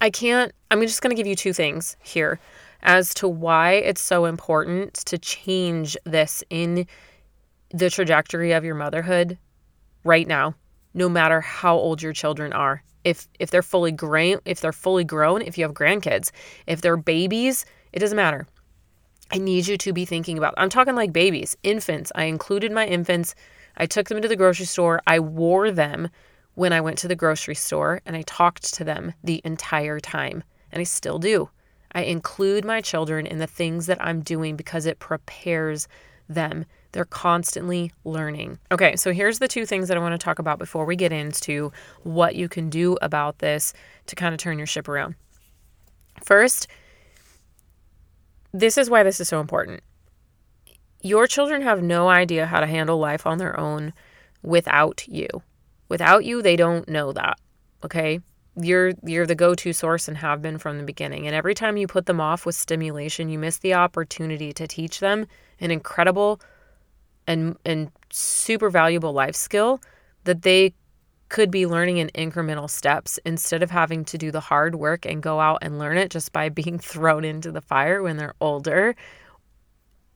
I 0.00 0.10
can't 0.10 0.52
I'm 0.70 0.80
just 0.80 1.02
going 1.02 1.14
to 1.14 1.20
give 1.20 1.26
you 1.26 1.36
two 1.36 1.52
things 1.52 1.96
here 2.02 2.40
as 2.82 3.14
to 3.14 3.26
why 3.28 3.72
it's 3.72 4.00
so 4.00 4.26
important 4.26 4.94
to 4.94 5.18
change 5.18 5.96
this 6.04 6.44
in 6.50 6.86
the 7.70 7.90
trajectory 7.90 8.52
of 8.52 8.64
your 8.64 8.74
motherhood 8.74 9.38
right 10.04 10.28
now, 10.28 10.54
no 10.92 11.08
matter 11.08 11.40
how 11.40 11.76
old 11.76 12.02
your 12.02 12.12
children 12.12 12.52
are. 12.52 12.82
If 13.02 13.26
if 13.38 13.50
they're 13.50 13.62
fully 13.62 13.92
grown, 13.92 14.38
if 14.44 14.60
they're 14.60 14.72
fully 14.72 15.04
grown, 15.04 15.42
if 15.42 15.58
you 15.58 15.64
have 15.64 15.74
grandkids, 15.74 16.30
if 16.66 16.80
they're 16.80 16.96
babies, 16.96 17.64
it 17.92 17.98
doesn't 17.98 18.16
matter. 18.16 18.46
I 19.34 19.38
need 19.38 19.66
you 19.66 19.76
to 19.76 19.92
be 19.92 20.04
thinking 20.04 20.38
about. 20.38 20.54
I'm 20.56 20.68
talking 20.68 20.94
like 20.94 21.12
babies, 21.12 21.56
infants. 21.64 22.12
I 22.14 22.26
included 22.26 22.70
my 22.70 22.86
infants. 22.86 23.34
I 23.76 23.84
took 23.84 24.08
them 24.08 24.22
to 24.22 24.28
the 24.28 24.36
grocery 24.36 24.66
store. 24.66 25.02
I 25.08 25.18
wore 25.18 25.72
them 25.72 26.08
when 26.54 26.72
I 26.72 26.80
went 26.80 26.98
to 26.98 27.08
the 27.08 27.16
grocery 27.16 27.56
store 27.56 28.00
and 28.06 28.14
I 28.14 28.22
talked 28.22 28.72
to 28.74 28.84
them 28.84 29.12
the 29.24 29.40
entire 29.44 29.98
time. 29.98 30.44
And 30.70 30.80
I 30.80 30.84
still 30.84 31.18
do. 31.18 31.50
I 31.96 32.02
include 32.02 32.64
my 32.64 32.80
children 32.80 33.26
in 33.26 33.38
the 33.38 33.48
things 33.48 33.86
that 33.86 34.00
I'm 34.00 34.20
doing 34.20 34.54
because 34.54 34.86
it 34.86 35.00
prepares 35.00 35.88
them. 36.28 36.64
They're 36.92 37.04
constantly 37.04 37.90
learning. 38.04 38.60
Okay, 38.70 38.94
so 38.94 39.12
here's 39.12 39.40
the 39.40 39.48
two 39.48 39.66
things 39.66 39.88
that 39.88 39.96
I 39.96 40.00
want 40.00 40.12
to 40.12 40.24
talk 40.24 40.38
about 40.38 40.60
before 40.60 40.84
we 40.84 40.94
get 40.94 41.10
into 41.10 41.72
what 42.04 42.36
you 42.36 42.48
can 42.48 42.70
do 42.70 42.96
about 43.02 43.40
this 43.40 43.72
to 44.06 44.14
kind 44.14 44.32
of 44.32 44.38
turn 44.38 44.58
your 44.58 44.66
ship 44.68 44.86
around. 44.86 45.16
First, 46.22 46.68
this 48.54 48.78
is 48.78 48.88
why 48.88 49.02
this 49.02 49.20
is 49.20 49.28
so 49.28 49.40
important. 49.40 49.82
Your 51.02 51.26
children 51.26 51.60
have 51.62 51.82
no 51.82 52.08
idea 52.08 52.46
how 52.46 52.60
to 52.60 52.66
handle 52.66 52.98
life 52.98 53.26
on 53.26 53.38
their 53.38 53.58
own 53.58 53.92
without 54.42 55.06
you. 55.08 55.28
Without 55.88 56.24
you, 56.24 56.40
they 56.40 56.54
don't 56.54 56.88
know 56.88 57.12
that. 57.12 57.38
Okay? 57.84 58.20
You're 58.56 58.92
you're 59.02 59.26
the 59.26 59.34
go-to 59.34 59.72
source 59.72 60.06
and 60.06 60.16
have 60.16 60.40
been 60.40 60.58
from 60.58 60.78
the 60.78 60.84
beginning. 60.84 61.26
And 61.26 61.34
every 61.34 61.54
time 61.54 61.76
you 61.76 61.88
put 61.88 62.06
them 62.06 62.20
off 62.20 62.46
with 62.46 62.54
stimulation, 62.54 63.28
you 63.28 63.38
miss 63.40 63.58
the 63.58 63.74
opportunity 63.74 64.52
to 64.52 64.68
teach 64.68 65.00
them 65.00 65.26
an 65.58 65.72
incredible 65.72 66.40
and 67.26 67.56
and 67.64 67.90
super 68.12 68.70
valuable 68.70 69.12
life 69.12 69.34
skill 69.34 69.80
that 70.22 70.42
they 70.42 70.74
could 71.34 71.50
be 71.50 71.66
learning 71.66 71.96
in 71.96 72.08
incremental 72.14 72.70
steps 72.70 73.18
instead 73.24 73.60
of 73.60 73.68
having 73.68 74.04
to 74.04 74.16
do 74.16 74.30
the 74.30 74.38
hard 74.38 74.76
work 74.76 75.04
and 75.04 75.20
go 75.20 75.40
out 75.40 75.58
and 75.62 75.80
learn 75.80 75.98
it 75.98 76.08
just 76.08 76.32
by 76.32 76.48
being 76.60 76.78
thrown 76.78 77.24
into 77.24 77.50
the 77.50 77.60
fire 77.60 78.04
when 78.04 78.16
they're 78.16 78.36
older 78.40 78.94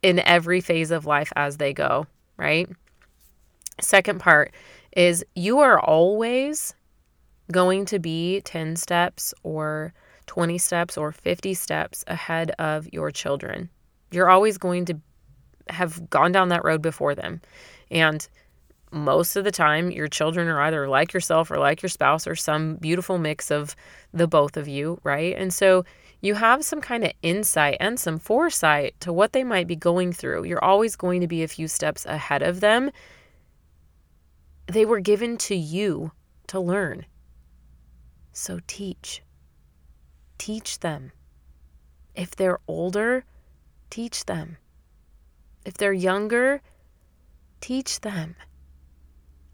in 0.01 0.21
every 0.21 0.61
phase 0.61 0.93
of 0.93 1.07
life 1.07 1.33
as 1.35 1.57
they 1.57 1.73
go, 1.73 2.07
right? 2.37 2.69
Second 3.81 4.21
part 4.21 4.55
is 4.97 5.25
you 5.35 5.59
are 5.59 5.81
always 5.81 6.73
going 7.51 7.85
to 7.87 7.99
be 7.99 8.41
10 8.43 8.77
steps 8.77 9.35
or 9.43 9.93
20 10.27 10.57
steps 10.57 10.97
or 10.97 11.11
50 11.11 11.53
steps 11.53 12.05
ahead 12.07 12.53
of 12.61 12.89
your 12.93 13.11
children. 13.11 13.69
You're 14.13 14.31
always 14.31 14.57
going 14.57 14.85
to 14.85 15.01
have 15.69 16.09
gone 16.11 16.31
down 16.31 16.51
that 16.51 16.65
road 16.65 16.81
before 16.81 17.17
them. 17.17 17.41
And 17.91 18.29
most 18.91 19.37
of 19.37 19.45
the 19.45 19.51
time, 19.51 19.91
your 19.91 20.09
children 20.09 20.49
are 20.49 20.61
either 20.63 20.89
like 20.89 21.13
yourself 21.13 21.51
or 21.51 21.59
like 21.59 21.83
your 21.83 21.89
spouse 21.89 22.27
or 22.27 22.35
some 22.35 22.77
beautiful 22.77 23.19
mix 23.19 23.51
of 23.51 23.77
the 24.13 24.27
both 24.27 24.57
of 24.57 24.69
you, 24.69 24.99
right? 25.03 25.37
And 25.37 25.53
so 25.53 25.85
you 26.21 26.35
have 26.35 26.65
some 26.65 26.81
kind 26.81 27.05
of 27.05 27.13
insight 27.23 27.77
and 27.81 27.99
some 27.99 28.19
foresight 28.19 28.95
to 29.01 29.13
what 29.13 29.33
they 29.33 29.45
might 29.45 29.67
be 29.67 29.77
going 29.77 30.13
through. 30.13 30.45
You're 30.45 30.65
always 30.65 30.97
going 30.97 31.21
to 31.21 31.29
be 31.29 31.43
a 31.43 31.49
few 31.49 31.69
steps 31.69 32.07
ahead 32.07 32.43
of 32.43 32.61
them. 32.61 32.91
They 34.67 34.85
were 34.85 35.01
given 35.01 35.37
to 35.39 35.55
you 35.55 36.13
to 36.49 36.61
learn. 36.61 37.07
So 38.33 38.61
teach. 38.67 39.23
Teach 40.39 40.81
them. 40.81 41.13
If 42.15 42.35
they're 42.35 42.59
older, 42.67 43.25
teach 43.91 44.25
them. 44.27 44.57
If 45.65 45.75
they're 45.75 45.93
younger, 45.93 46.63
teach 47.61 48.01
them. 48.01 48.35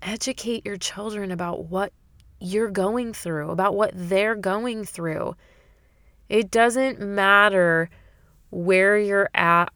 Educate 0.04 0.66
your 0.66 0.76
children 0.76 1.30
about 1.30 1.64
what 1.64 1.90
you're 2.38 2.70
going 2.70 3.14
through, 3.14 3.50
about 3.50 3.74
what 3.74 3.90
they're 3.94 4.34
going 4.34 4.84
through. 4.84 5.34
It 6.28 6.50
doesn't 6.50 7.00
matter 7.00 7.88
where 8.50 8.98
you're 8.98 9.30
at 9.34 9.72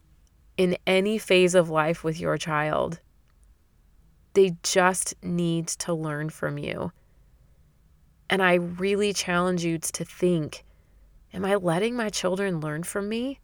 in 0.55 0.77
any 0.85 1.17
phase 1.17 1.55
of 1.55 1.71
life 1.71 2.03
with 2.03 2.19
your 2.19 2.37
child. 2.37 2.99
They 4.33 4.55
just 4.61 5.15
need 5.23 5.67
to 5.67 5.95
learn 5.95 6.29
from 6.29 6.59
you. 6.59 6.91
And 8.29 8.43
I 8.43 8.53
really 8.53 9.13
challenge 9.13 9.65
you 9.65 9.79
to 9.79 10.05
think 10.05 10.63
Am 11.31 11.45
I 11.45 11.55
letting 11.55 11.95
my 11.95 12.09
children 12.09 12.59
learn 12.59 12.83
from 12.83 13.07
me? 13.07 13.39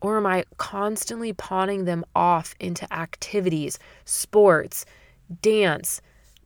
Or 0.00 0.16
am 0.16 0.26
I 0.26 0.44
constantly 0.56 1.32
pawning 1.32 1.84
them 1.84 2.04
off 2.14 2.54
into 2.60 2.92
activities, 2.92 3.78
sports, 4.04 4.86
dance, 5.42 6.00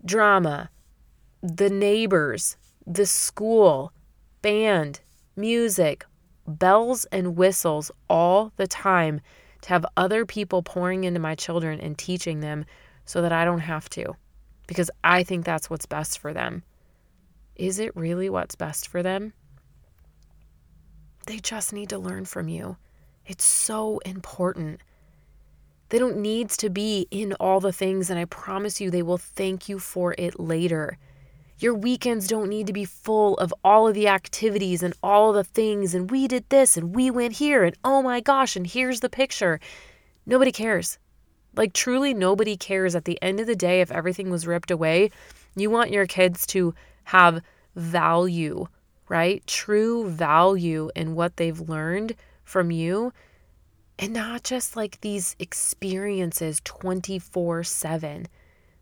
drama, 0.05 0.71
the 1.43 1.71
neighbors, 1.71 2.57
the 2.87 3.07
school, 3.07 3.93
band, 4.43 5.01
music, 5.37 6.05
bells 6.47 7.05
and 7.07 7.37
whistles 7.37 7.91
all 8.09 8.53
the 8.57 8.67
time 8.67 9.21
to 9.63 9.69
have 9.71 9.87
other 9.97 10.27
people 10.27 10.63
pouring 10.63 11.05
into 11.05 11.21
my 11.21 11.35
children 11.35 11.81
and 11.81 11.97
teaching 11.97 12.41
them 12.41 12.65
so 13.07 13.23
that 13.23 13.33
I 13.33 13.45
don't 13.45 13.61
have 13.61 13.89
to 13.91 14.15
because 14.67 14.91
I 15.03 15.23
think 15.23 15.45
that's 15.45 15.69
what's 15.71 15.87
best 15.87 16.19
for 16.19 16.33
them. 16.33 16.63
Is 17.57 17.79
it 17.79 17.97
really 17.97 18.29
what's 18.29 18.55
best 18.55 18.89
for 18.89 19.03
them? 19.03 19.33
They 21.27 21.39
just 21.39 21.73
need 21.73 21.89
to 21.91 21.99
learn 21.99 22.25
from 22.25 22.49
you. 22.49 22.77
It's 23.27 23.45
so 23.45 23.99
important. 24.05 24.81
They 25.89 25.99
don't 25.99 26.17
need 26.17 26.51
to 26.51 26.71
be 26.71 27.07
in 27.11 27.35
all 27.35 27.61
the 27.61 27.73
things, 27.73 28.11
and 28.11 28.19
I 28.19 28.25
promise 28.25 28.81
you, 28.81 28.91
they 28.91 29.03
will 29.03 29.19
thank 29.19 29.69
you 29.69 29.79
for 29.79 30.15
it 30.19 30.41
later. 30.41 30.99
Your 31.59 31.75
weekends 31.75 32.27
don't 32.27 32.49
need 32.49 32.67
to 32.67 32.73
be 32.73 32.85
full 32.85 33.37
of 33.39 33.55
all 33.63 33.87
of 33.87 33.95
the 33.95 34.09
activities 34.09 34.83
and 34.83 34.95
all 35.03 35.33
the 35.33 35.45
things, 35.45 35.95
and 35.95 36.11
we 36.11 36.27
did 36.27 36.49
this 36.49 36.77
and 36.77 36.95
we 36.95 37.11
went 37.11 37.35
here, 37.35 37.63
and 37.65 37.77
oh 37.85 38.03
my 38.03 38.21
gosh, 38.21 38.57
and 38.57 38.67
here's 38.67 39.01
the 39.01 39.09
picture. 39.09 39.61
Nobody 40.27 40.51
cares. 40.51 40.99
Like, 41.55 41.73
truly, 41.73 42.13
nobody 42.13 42.57
cares. 42.57 42.97
At 42.97 43.05
the 43.05 43.23
end 43.23 43.39
of 43.39 43.47
the 43.47 43.55
day, 43.55 43.81
if 43.81 43.93
everything 43.93 44.31
was 44.31 44.47
ripped 44.47 44.71
away, 44.71 45.11
you 45.55 45.71
want 45.71 45.93
your 45.93 46.07
kids 46.07 46.47
to 46.49 46.75
have 47.05 47.41
value, 47.77 48.67
right? 49.09 49.47
True 49.47 50.09
value 50.11 50.91
in 50.97 51.15
what 51.15 51.37
they've 51.37 51.61
learned 51.61 52.17
from 52.43 52.73
you. 52.73 53.13
And 53.99 54.13
not 54.13 54.43
just 54.43 54.77
like 54.77 55.01
these 55.01 55.37
experiences 55.39 56.61
24 56.65 57.65
7. 57.65 58.27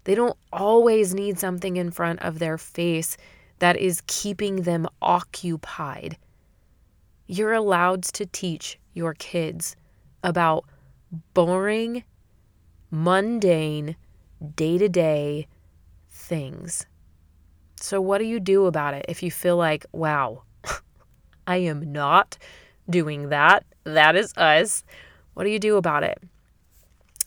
They 0.04 0.14
don't 0.14 0.37
always 0.52 1.14
need 1.14 1.38
something 1.38 1.76
in 1.76 1.90
front 1.90 2.21
of 2.23 2.38
their 2.38 2.59
face 2.59 3.16
that 3.61 3.76
is 3.76 4.02
keeping 4.07 4.62
them 4.62 4.88
occupied. 5.00 6.16
You're 7.26 7.52
allowed 7.52 8.02
to 8.04 8.26
teach 8.26 8.78
your 8.95 9.14
kids 9.14 9.76
about 10.25 10.64
boring, 11.35 12.02
mundane, 12.90 13.97
day 14.57 14.78
to 14.78 14.88
day 14.88 15.47
things. 16.09 16.87
So, 17.76 18.00
what 18.00 18.19
do 18.19 18.25
you 18.25 18.40
do 18.40 18.66
about 18.66 18.95
it 18.95 19.04
if 19.09 19.23
you 19.23 19.31
feel 19.31 19.57
like, 19.57 19.87
wow, 19.92 20.42
I 21.47 21.59
am 21.59 21.92
not 21.92 22.38
doing 22.89 23.29
that? 23.31 23.65
That 23.85 24.17
is 24.17 24.33
us. 24.37 24.85
What 25.35 25.45
do 25.45 25.51
you 25.51 25.59
do 25.59 25.77
about 25.77 26.05
it? 26.05 26.23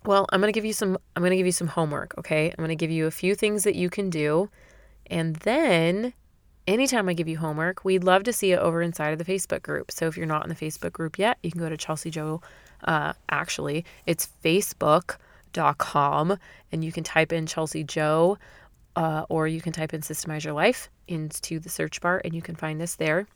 Well, 0.06 0.28
I'm 0.32 0.40
going 0.40 0.52
to 0.54 0.58
give 0.58 0.66
you 0.66 0.74
some 0.74 0.98
I'm 1.16 1.22
going 1.22 1.32
to 1.32 1.38
give 1.38 1.46
you 1.46 1.52
some 1.52 1.68
homework, 1.68 2.18
okay? 2.18 2.50
I'm 2.50 2.58
going 2.58 2.70
to 2.70 2.76
give 2.76 2.92
you 2.92 3.08
a 3.08 3.12
few 3.12 3.36
things 3.36 3.64
that 3.64 3.76
you 3.76 3.90
can 3.90 4.10
do. 4.10 4.50
And 5.08 5.36
then 5.38 6.14
anytime 6.68 7.10
I 7.10 7.14
give 7.14 7.28
you 7.28 7.38
homework, 7.38 7.84
we'd 7.84 8.04
love 8.04 8.24
to 8.24 8.34
see 8.34 8.52
it 8.52 8.60
over 8.60 8.82
inside 8.82 9.12
of 9.12 9.20
the 9.20 9.26
Facebook 9.26 9.64
group. 9.64 9.92
So 9.92 10.08
if 10.08 10.18
you're 10.18 10.26
not 10.26 10.44
in 10.44 10.50
the 10.50 10.56
Facebook 10.56 10.94
group 10.94 11.18
yet, 11.18 11.38
you 11.44 11.52
can 11.52 11.60
go 11.60 11.70
to 11.70 11.78
Chelsea 11.78 12.10
Jo 12.10 12.42
uh, 12.84 13.14
actually, 13.30 13.86
it's 14.06 14.28
facebook.com 14.44 16.38
and 16.72 16.84
you 16.84 16.92
can 16.92 17.04
type 17.04 17.34
in 17.34 17.46
Chelsea 17.48 17.84
Jo 17.84 18.38
uh, 18.96 19.26
or 19.30 19.48
you 19.48 19.62
can 19.62 19.74
type 19.74 19.94
in 19.94 20.02
Systemize 20.02 20.44
Your 20.44 20.54
Life 20.54 20.90
into 21.08 21.60
the 21.60 21.70
search 21.70 22.02
bar 22.02 22.22
and 22.24 22.34
you 22.34 22.42
can 22.42 22.56
find 22.56 22.82
us 22.82 22.96
there. 22.96 23.28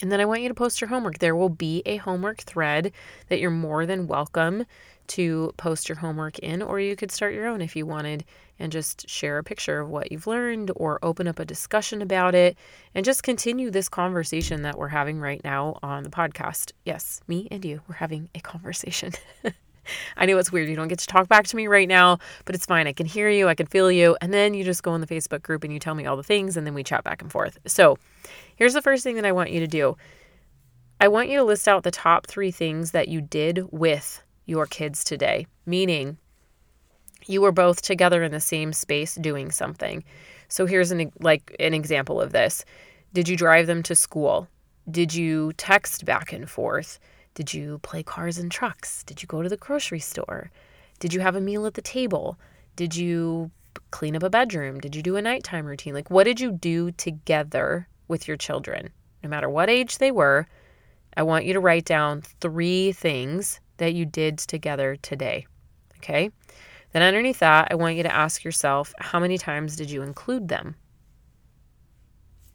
And 0.00 0.10
then 0.10 0.20
I 0.20 0.24
want 0.24 0.42
you 0.42 0.48
to 0.48 0.54
post 0.54 0.80
your 0.80 0.88
homework. 0.88 1.18
There 1.18 1.36
will 1.36 1.50
be 1.50 1.82
a 1.84 1.96
homework 1.96 2.40
thread 2.40 2.92
that 3.28 3.38
you're 3.38 3.50
more 3.50 3.84
than 3.86 4.06
welcome 4.06 4.64
to 5.08 5.52
post 5.56 5.88
your 5.88 5.98
homework 5.98 6.38
in, 6.38 6.62
or 6.62 6.78
you 6.78 6.94
could 6.94 7.10
start 7.10 7.34
your 7.34 7.46
own 7.46 7.60
if 7.60 7.74
you 7.74 7.84
wanted 7.84 8.24
and 8.58 8.70
just 8.70 9.08
share 9.08 9.38
a 9.38 9.44
picture 9.44 9.80
of 9.80 9.88
what 9.88 10.12
you've 10.12 10.26
learned 10.26 10.70
or 10.76 10.98
open 11.02 11.26
up 11.26 11.38
a 11.38 11.44
discussion 11.44 12.00
about 12.00 12.34
it 12.34 12.56
and 12.94 13.04
just 13.04 13.22
continue 13.22 13.70
this 13.70 13.88
conversation 13.88 14.62
that 14.62 14.78
we're 14.78 14.88
having 14.88 15.18
right 15.18 15.42
now 15.42 15.78
on 15.82 16.04
the 16.04 16.10
podcast. 16.10 16.72
Yes, 16.84 17.20
me 17.26 17.48
and 17.50 17.64
you, 17.64 17.80
we're 17.88 17.96
having 17.96 18.28
a 18.34 18.40
conversation. 18.40 19.12
I 20.16 20.26
know 20.26 20.38
it's 20.38 20.52
weird. 20.52 20.68
You 20.68 20.76
don't 20.76 20.88
get 20.88 20.98
to 21.00 21.06
talk 21.06 21.28
back 21.28 21.46
to 21.48 21.56
me 21.56 21.66
right 21.66 21.88
now, 21.88 22.18
but 22.44 22.54
it's 22.54 22.66
fine. 22.66 22.86
I 22.86 22.92
can 22.92 23.06
hear 23.06 23.28
you, 23.28 23.48
I 23.48 23.54
can 23.54 23.66
feel 23.66 23.90
you. 23.90 24.16
And 24.20 24.32
then 24.32 24.54
you 24.54 24.64
just 24.64 24.82
go 24.82 24.94
in 24.94 25.00
the 25.00 25.06
Facebook 25.06 25.42
group 25.42 25.64
and 25.64 25.72
you 25.72 25.78
tell 25.78 25.94
me 25.94 26.06
all 26.06 26.16
the 26.16 26.22
things, 26.22 26.56
and 26.56 26.66
then 26.66 26.74
we 26.74 26.82
chat 26.82 27.04
back 27.04 27.22
and 27.22 27.30
forth. 27.30 27.58
So 27.66 27.98
here's 28.56 28.74
the 28.74 28.82
first 28.82 29.04
thing 29.04 29.16
that 29.16 29.24
I 29.24 29.32
want 29.32 29.50
you 29.50 29.60
to 29.60 29.66
do 29.66 29.96
I 31.00 31.08
want 31.08 31.30
you 31.30 31.38
to 31.38 31.44
list 31.44 31.66
out 31.66 31.82
the 31.82 31.90
top 31.90 32.26
three 32.26 32.50
things 32.50 32.90
that 32.90 33.08
you 33.08 33.22
did 33.22 33.64
with 33.70 34.22
your 34.44 34.66
kids 34.66 35.02
today, 35.02 35.46
meaning 35.64 36.18
you 37.26 37.40
were 37.40 37.52
both 37.52 37.80
together 37.80 38.22
in 38.22 38.32
the 38.32 38.40
same 38.40 38.72
space 38.72 39.14
doing 39.14 39.50
something. 39.50 40.04
So 40.48 40.66
here's 40.66 40.90
an 40.90 41.10
like 41.20 41.56
an 41.58 41.72
example 41.72 42.20
of 42.20 42.32
this. 42.32 42.64
Did 43.14 43.28
you 43.28 43.36
drive 43.36 43.66
them 43.66 43.82
to 43.84 43.94
school? 43.94 44.48
Did 44.90 45.14
you 45.14 45.52
text 45.54 46.04
back 46.04 46.32
and 46.32 46.48
forth? 46.48 46.98
Did 47.34 47.54
you 47.54 47.78
play 47.78 48.02
cars 48.02 48.38
and 48.38 48.50
trucks? 48.50 49.04
Did 49.04 49.22
you 49.22 49.26
go 49.26 49.42
to 49.42 49.48
the 49.48 49.56
grocery 49.56 50.00
store? 50.00 50.50
Did 50.98 51.14
you 51.14 51.20
have 51.20 51.36
a 51.36 51.40
meal 51.40 51.66
at 51.66 51.74
the 51.74 51.82
table? 51.82 52.38
Did 52.76 52.94
you 52.96 53.50
clean 53.90 54.16
up 54.16 54.22
a 54.22 54.30
bedroom? 54.30 54.80
Did 54.80 54.94
you 54.94 55.02
do 55.02 55.16
a 55.16 55.22
nighttime 55.22 55.66
routine? 55.66 55.94
Like, 55.94 56.10
what 56.10 56.24
did 56.24 56.40
you 56.40 56.52
do 56.52 56.90
together 56.92 57.88
with 58.08 58.26
your 58.26 58.36
children? 58.36 58.90
No 59.22 59.28
matter 59.28 59.48
what 59.48 59.70
age 59.70 59.98
they 59.98 60.10
were, 60.10 60.46
I 61.16 61.22
want 61.22 61.44
you 61.44 61.52
to 61.52 61.60
write 61.60 61.84
down 61.84 62.22
three 62.22 62.92
things 62.92 63.60
that 63.76 63.94
you 63.94 64.04
did 64.04 64.38
together 64.38 64.96
today. 64.96 65.46
Okay? 65.98 66.30
Then, 66.92 67.02
underneath 67.02 67.38
that, 67.38 67.68
I 67.70 67.76
want 67.76 67.96
you 67.96 68.02
to 68.02 68.14
ask 68.14 68.42
yourself 68.44 68.92
how 68.98 69.20
many 69.20 69.38
times 69.38 69.76
did 69.76 69.90
you 69.90 70.02
include 70.02 70.48
them? 70.48 70.74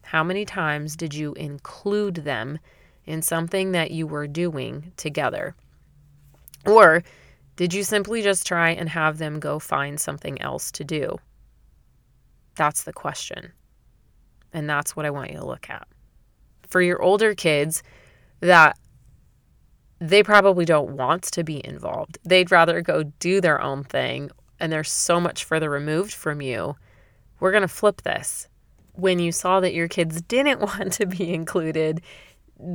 How 0.03 0.24
many 0.24 0.46
times 0.46 0.96
did 0.96 1.13
you 1.13 1.34
include 1.34 2.15
them 2.15 2.60
in 3.06 3.22
something 3.22 3.72
that 3.72 3.92
you 3.92 4.08
were 4.08 4.28
doing 4.28 4.92
together? 4.98 5.56
Or 6.66 7.04
did 7.56 7.74
you 7.74 7.84
simply 7.84 8.22
just 8.22 8.46
try 8.46 8.72
and 8.72 8.90
have 8.90 9.18
them 9.18 9.40
go 9.40 9.60
find 9.60 10.00
something 10.00 10.42
else 10.42 10.72
to 10.72 10.84
do? 10.84 11.18
That's 12.56 12.84
the 12.84 12.94
question. 12.94 13.52
And 14.54 14.70
that's 14.70 14.96
what 14.96 15.06
I 15.06 15.10
want 15.10 15.32
you 15.32 15.40
to 15.40 15.46
look 15.46 15.70
at. 15.70 15.88
For 16.68 16.82
your 16.82 17.02
older 17.02 17.36
kids 17.36 17.84
that 18.40 18.78
they 20.00 20.24
probably 20.24 20.66
don't 20.66 20.92
want 20.98 21.24
to 21.24 21.44
be 21.44 21.66
involved. 21.66 22.18
They'd 22.24 22.52
rather 22.52 22.82
go 22.82 23.04
do 23.04 23.40
their 23.40 23.62
own 23.62 23.84
thing 23.84 24.30
and 24.60 24.72
they're 24.72 24.84
so 24.84 25.20
much 25.20 25.44
further 25.44 25.70
removed 25.70 26.14
from 26.14 26.42
you. 26.42 26.76
We're 27.40 27.52
going 27.52 27.62
to 27.62 27.68
flip 27.68 28.02
this. 28.02 28.48
When 28.94 29.20
you 29.20 29.32
saw 29.32 29.60
that 29.60 29.74
your 29.74 29.88
kids 29.88 30.22
didn't 30.22 30.62
want 30.62 30.94
to 30.94 31.06
be 31.06 31.34
included, 31.34 32.02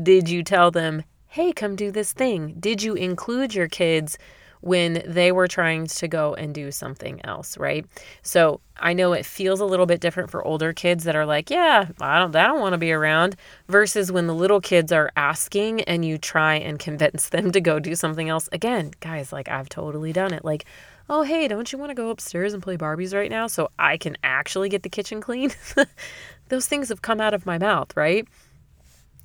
did 0.02 0.28
you 0.28 0.42
tell 0.42 0.70
them, 0.70 1.04
hey, 1.26 1.52
come 1.52 1.76
do 1.76 1.90
this 1.90 2.12
thing? 2.12 2.56
Did 2.58 2.82
you 2.82 2.94
include 2.94 3.54
your 3.54 3.68
kids 3.68 4.18
when 4.60 5.02
they 5.06 5.32
were 5.32 5.48
trying 5.48 5.86
to 5.86 6.08
go 6.08 6.34
and 6.34 6.54
do 6.54 6.70
something 6.70 7.24
else, 7.24 7.56
right? 7.56 7.86
So 8.22 8.60
I 8.78 8.92
know 8.92 9.12
it 9.12 9.24
feels 9.24 9.60
a 9.60 9.64
little 9.64 9.86
bit 9.86 10.00
different 10.00 10.30
for 10.30 10.44
older 10.44 10.72
kids 10.72 11.04
that 11.04 11.16
are 11.16 11.24
like, 11.24 11.50
yeah, 11.50 11.86
I 12.00 12.18
don't, 12.18 12.34
I 12.36 12.46
don't 12.46 12.60
want 12.60 12.74
to 12.74 12.78
be 12.78 12.92
around, 12.92 13.36
versus 13.68 14.12
when 14.12 14.26
the 14.26 14.34
little 14.34 14.60
kids 14.60 14.92
are 14.92 15.10
asking 15.16 15.82
and 15.82 16.04
you 16.04 16.18
try 16.18 16.54
and 16.56 16.78
convince 16.78 17.30
them 17.30 17.52
to 17.52 17.60
go 17.60 17.78
do 17.78 17.94
something 17.94 18.28
else. 18.28 18.48
Again, 18.52 18.92
guys, 19.00 19.32
like 19.32 19.48
I've 19.48 19.68
totally 19.68 20.12
done 20.12 20.34
it. 20.34 20.44
Like, 20.44 20.66
oh, 21.08 21.22
hey, 21.22 21.48
don't 21.48 21.72
you 21.72 21.78
want 21.78 21.90
to 21.90 21.94
go 21.94 22.10
upstairs 22.10 22.52
and 22.52 22.62
play 22.62 22.76
Barbies 22.76 23.14
right 23.14 23.30
now 23.30 23.46
so 23.46 23.70
I 23.78 23.96
can 23.96 24.16
actually 24.22 24.68
get 24.68 24.82
the 24.82 24.88
kitchen 24.88 25.20
clean? 25.20 25.52
Those 26.48 26.66
things 26.66 26.88
have 26.90 27.02
come 27.02 27.20
out 27.20 27.34
of 27.34 27.46
my 27.46 27.58
mouth, 27.58 27.96
right? 27.96 28.28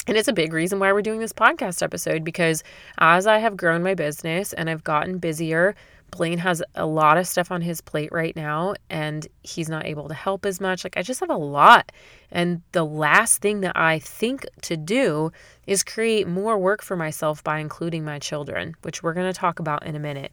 And 0.07 0.17
it's 0.17 0.27
a 0.27 0.33
big 0.33 0.53
reason 0.53 0.79
why 0.79 0.93
we're 0.93 1.01
doing 1.01 1.19
this 1.19 1.33
podcast 1.33 1.81
episode 1.81 2.23
because 2.23 2.63
as 2.99 3.25
I 3.25 3.39
have 3.39 3.57
grown 3.57 3.81
my 3.81 3.95
business 3.95 4.53
and 4.53 4.69
I've 4.69 4.83
gotten 4.83 5.17
busier, 5.17 5.75
Blaine 6.11 6.37
has 6.37 6.61
a 6.75 6.85
lot 6.85 7.17
of 7.17 7.27
stuff 7.27 7.51
on 7.51 7.61
his 7.61 7.81
plate 7.81 8.11
right 8.11 8.35
now 8.35 8.75
and 8.89 9.27
he's 9.41 9.67
not 9.67 9.85
able 9.85 10.07
to 10.07 10.13
help 10.13 10.45
as 10.45 10.61
much. 10.61 10.83
Like, 10.83 10.95
I 10.95 11.01
just 11.01 11.19
have 11.21 11.31
a 11.31 11.37
lot. 11.37 11.91
And 12.31 12.61
the 12.71 12.85
last 12.85 13.41
thing 13.41 13.61
that 13.61 13.75
I 13.75 13.97
think 13.97 14.45
to 14.61 14.77
do 14.77 15.31
is 15.65 15.83
create 15.83 16.27
more 16.27 16.57
work 16.57 16.83
for 16.83 16.95
myself 16.95 17.43
by 17.43 17.57
including 17.57 18.05
my 18.05 18.19
children, 18.19 18.75
which 18.83 19.01
we're 19.01 19.13
going 19.13 19.31
to 19.31 19.37
talk 19.37 19.59
about 19.59 19.85
in 19.85 19.95
a 19.95 19.99
minute. 19.99 20.31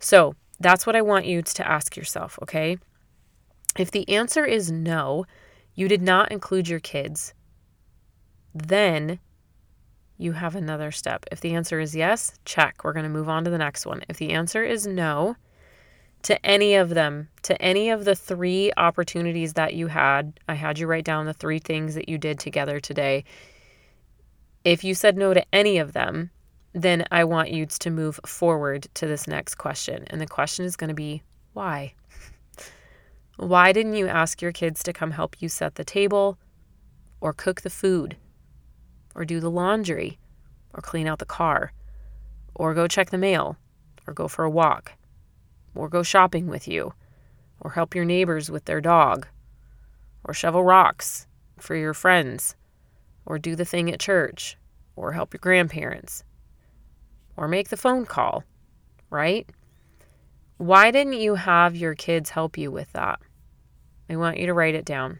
So, 0.00 0.34
that's 0.60 0.86
what 0.86 0.94
I 0.94 1.02
want 1.02 1.26
you 1.26 1.42
to 1.42 1.68
ask 1.68 1.96
yourself, 1.96 2.38
okay? 2.42 2.78
If 3.76 3.90
the 3.90 4.08
answer 4.08 4.44
is 4.44 4.70
no, 4.70 5.24
you 5.74 5.88
did 5.88 6.02
not 6.02 6.30
include 6.30 6.68
your 6.68 6.78
kids 6.78 7.34
then 8.54 9.18
you 10.18 10.32
have 10.32 10.54
another 10.54 10.92
step. 10.92 11.26
If 11.32 11.40
the 11.40 11.54
answer 11.54 11.80
is 11.80 11.96
yes, 11.96 12.32
check. 12.44 12.84
We're 12.84 12.92
going 12.92 13.04
to 13.04 13.10
move 13.10 13.28
on 13.28 13.44
to 13.44 13.50
the 13.50 13.58
next 13.58 13.86
one. 13.86 14.02
If 14.08 14.18
the 14.18 14.30
answer 14.30 14.62
is 14.62 14.86
no 14.86 15.36
to 16.22 16.46
any 16.46 16.76
of 16.76 16.90
them, 16.90 17.28
to 17.42 17.60
any 17.60 17.90
of 17.90 18.04
the 18.04 18.14
three 18.14 18.72
opportunities 18.76 19.54
that 19.54 19.74
you 19.74 19.88
had, 19.88 20.38
I 20.48 20.54
had 20.54 20.78
you 20.78 20.86
write 20.86 21.04
down 21.04 21.26
the 21.26 21.32
three 21.32 21.58
things 21.58 21.94
that 21.96 22.08
you 22.08 22.18
did 22.18 22.38
together 22.38 22.78
today. 22.78 23.24
If 24.64 24.84
you 24.84 24.94
said 24.94 25.16
no 25.16 25.34
to 25.34 25.44
any 25.52 25.78
of 25.78 25.92
them, 25.92 26.30
then 26.72 27.04
I 27.10 27.24
want 27.24 27.50
you 27.50 27.66
to 27.66 27.90
move 27.90 28.20
forward 28.24 28.86
to 28.94 29.06
this 29.06 29.26
next 29.26 29.56
question. 29.56 30.04
And 30.08 30.20
the 30.20 30.26
question 30.26 30.64
is 30.64 30.76
going 30.76 30.88
to 30.88 30.94
be 30.94 31.22
why? 31.52 31.94
Why 33.36 33.72
didn't 33.72 33.94
you 33.94 34.08
ask 34.08 34.40
your 34.40 34.52
kids 34.52 34.82
to 34.84 34.92
come 34.92 35.10
help 35.10 35.36
you 35.40 35.48
set 35.48 35.74
the 35.74 35.84
table 35.84 36.38
or 37.20 37.32
cook 37.32 37.62
the 37.62 37.70
food? 37.70 38.16
Or 39.14 39.24
do 39.24 39.40
the 39.40 39.50
laundry, 39.50 40.18
or 40.74 40.80
clean 40.80 41.06
out 41.06 41.18
the 41.18 41.24
car, 41.24 41.72
or 42.54 42.74
go 42.74 42.86
check 42.86 43.10
the 43.10 43.18
mail, 43.18 43.56
or 44.06 44.14
go 44.14 44.28
for 44.28 44.44
a 44.44 44.50
walk, 44.50 44.92
or 45.74 45.88
go 45.88 46.02
shopping 46.02 46.46
with 46.46 46.66
you, 46.66 46.92
or 47.60 47.70
help 47.70 47.94
your 47.94 48.04
neighbors 48.04 48.50
with 48.50 48.64
their 48.64 48.80
dog, 48.80 49.26
or 50.24 50.34
shovel 50.34 50.64
rocks 50.64 51.26
for 51.58 51.76
your 51.76 51.94
friends, 51.94 52.56
or 53.26 53.38
do 53.38 53.54
the 53.54 53.64
thing 53.64 53.90
at 53.90 54.00
church, 54.00 54.56
or 54.96 55.12
help 55.12 55.32
your 55.32 55.40
grandparents, 55.40 56.24
or 57.36 57.48
make 57.48 57.68
the 57.68 57.76
phone 57.76 58.04
call, 58.04 58.44
right? 59.10 59.48
Why 60.58 60.90
didn't 60.90 61.14
you 61.14 61.34
have 61.34 61.76
your 61.76 61.94
kids 61.94 62.30
help 62.30 62.56
you 62.56 62.70
with 62.70 62.92
that? 62.92 63.20
I 64.08 64.16
want 64.16 64.38
you 64.38 64.46
to 64.46 64.54
write 64.54 64.74
it 64.74 64.84
down 64.84 65.18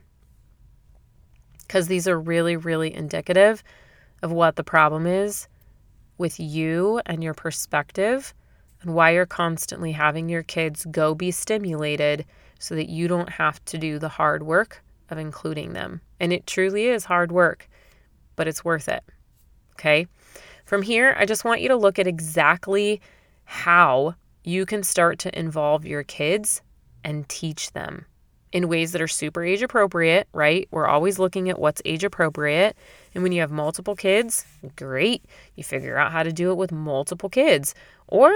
because 1.72 1.88
these 1.88 2.06
are 2.06 2.20
really, 2.20 2.54
really 2.54 2.94
indicative 2.94 3.64
of 4.22 4.32
what 4.32 4.56
the 4.56 4.64
problem 4.64 5.06
is 5.06 5.48
with 6.18 6.38
you 6.38 7.00
and 7.06 7.22
your 7.22 7.34
perspective 7.34 8.32
and 8.80 8.94
why 8.94 9.10
you're 9.10 9.26
constantly 9.26 9.92
having 9.92 10.28
your 10.28 10.42
kids 10.42 10.86
go 10.90 11.14
be 11.14 11.30
stimulated 11.30 12.24
so 12.58 12.74
that 12.74 12.88
you 12.88 13.08
don't 13.08 13.28
have 13.28 13.64
to 13.64 13.78
do 13.78 13.98
the 13.98 14.08
hard 14.08 14.42
work 14.42 14.82
of 15.10 15.18
including 15.18 15.72
them. 15.72 16.00
And 16.20 16.32
it 16.32 16.46
truly 16.46 16.86
is 16.86 17.04
hard 17.04 17.32
work, 17.32 17.68
but 18.36 18.48
it's 18.48 18.64
worth 18.64 18.88
it. 18.88 19.02
Okay. 19.72 20.06
From 20.64 20.82
here, 20.82 21.16
I 21.18 21.26
just 21.26 21.44
want 21.44 21.60
you 21.60 21.68
to 21.68 21.76
look 21.76 21.98
at 21.98 22.06
exactly 22.06 23.00
how 23.44 24.14
you 24.44 24.64
can 24.64 24.82
start 24.82 25.18
to 25.20 25.38
involve 25.38 25.84
your 25.84 26.02
kids 26.02 26.62
and 27.04 27.28
teach 27.28 27.72
them 27.72 28.06
in 28.52 28.68
ways 28.68 28.92
that 28.92 29.00
are 29.00 29.08
super 29.08 29.42
age 29.42 29.62
appropriate, 29.62 30.28
right? 30.32 30.68
We're 30.70 30.86
always 30.86 31.18
looking 31.18 31.48
at 31.48 31.58
what's 31.58 31.82
age 31.84 32.04
appropriate. 32.04 32.76
And 33.14 33.22
when 33.22 33.32
you 33.32 33.40
have 33.40 33.50
multiple 33.50 33.96
kids, 33.96 34.44
great. 34.76 35.24
You 35.56 35.64
figure 35.64 35.96
out 35.96 36.12
how 36.12 36.22
to 36.22 36.32
do 36.32 36.50
it 36.50 36.56
with 36.56 36.70
multiple 36.70 37.30
kids. 37.30 37.74
Or 38.08 38.30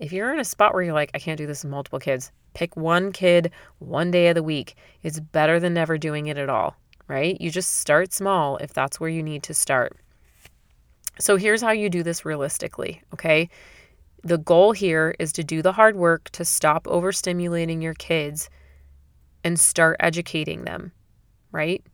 if 0.00 0.12
you're 0.12 0.32
in 0.32 0.40
a 0.40 0.44
spot 0.44 0.74
where 0.74 0.82
you're 0.82 0.92
like, 0.92 1.10
I 1.14 1.18
can't 1.18 1.38
do 1.38 1.46
this 1.46 1.62
with 1.62 1.70
multiple 1.70 2.00
kids, 2.00 2.32
pick 2.54 2.76
one 2.76 3.12
kid 3.12 3.52
one 3.78 4.10
day 4.10 4.28
of 4.28 4.34
the 4.34 4.42
week. 4.42 4.74
It's 5.02 5.20
better 5.20 5.60
than 5.60 5.74
never 5.74 5.98
doing 5.98 6.26
it 6.26 6.36
at 6.36 6.48
all, 6.48 6.76
right? 7.06 7.40
You 7.40 7.50
just 7.50 7.76
start 7.76 8.12
small 8.12 8.56
if 8.56 8.74
that's 8.74 8.98
where 8.98 9.10
you 9.10 9.22
need 9.22 9.44
to 9.44 9.54
start. 9.54 9.96
So 11.20 11.36
here's 11.36 11.62
how 11.62 11.70
you 11.70 11.90
do 11.90 12.02
this 12.02 12.24
realistically, 12.24 13.02
okay? 13.12 13.50
The 14.24 14.38
goal 14.38 14.72
here 14.72 15.14
is 15.18 15.32
to 15.34 15.44
do 15.44 15.62
the 15.62 15.72
hard 15.72 15.96
work 15.96 16.30
to 16.30 16.44
stop 16.44 16.84
overstimulating 16.84 17.82
your 17.82 17.94
kids 17.94 18.50
and 19.44 19.58
start 19.58 19.96
educating 20.00 20.64
them, 20.64 20.92
right? 21.52 21.84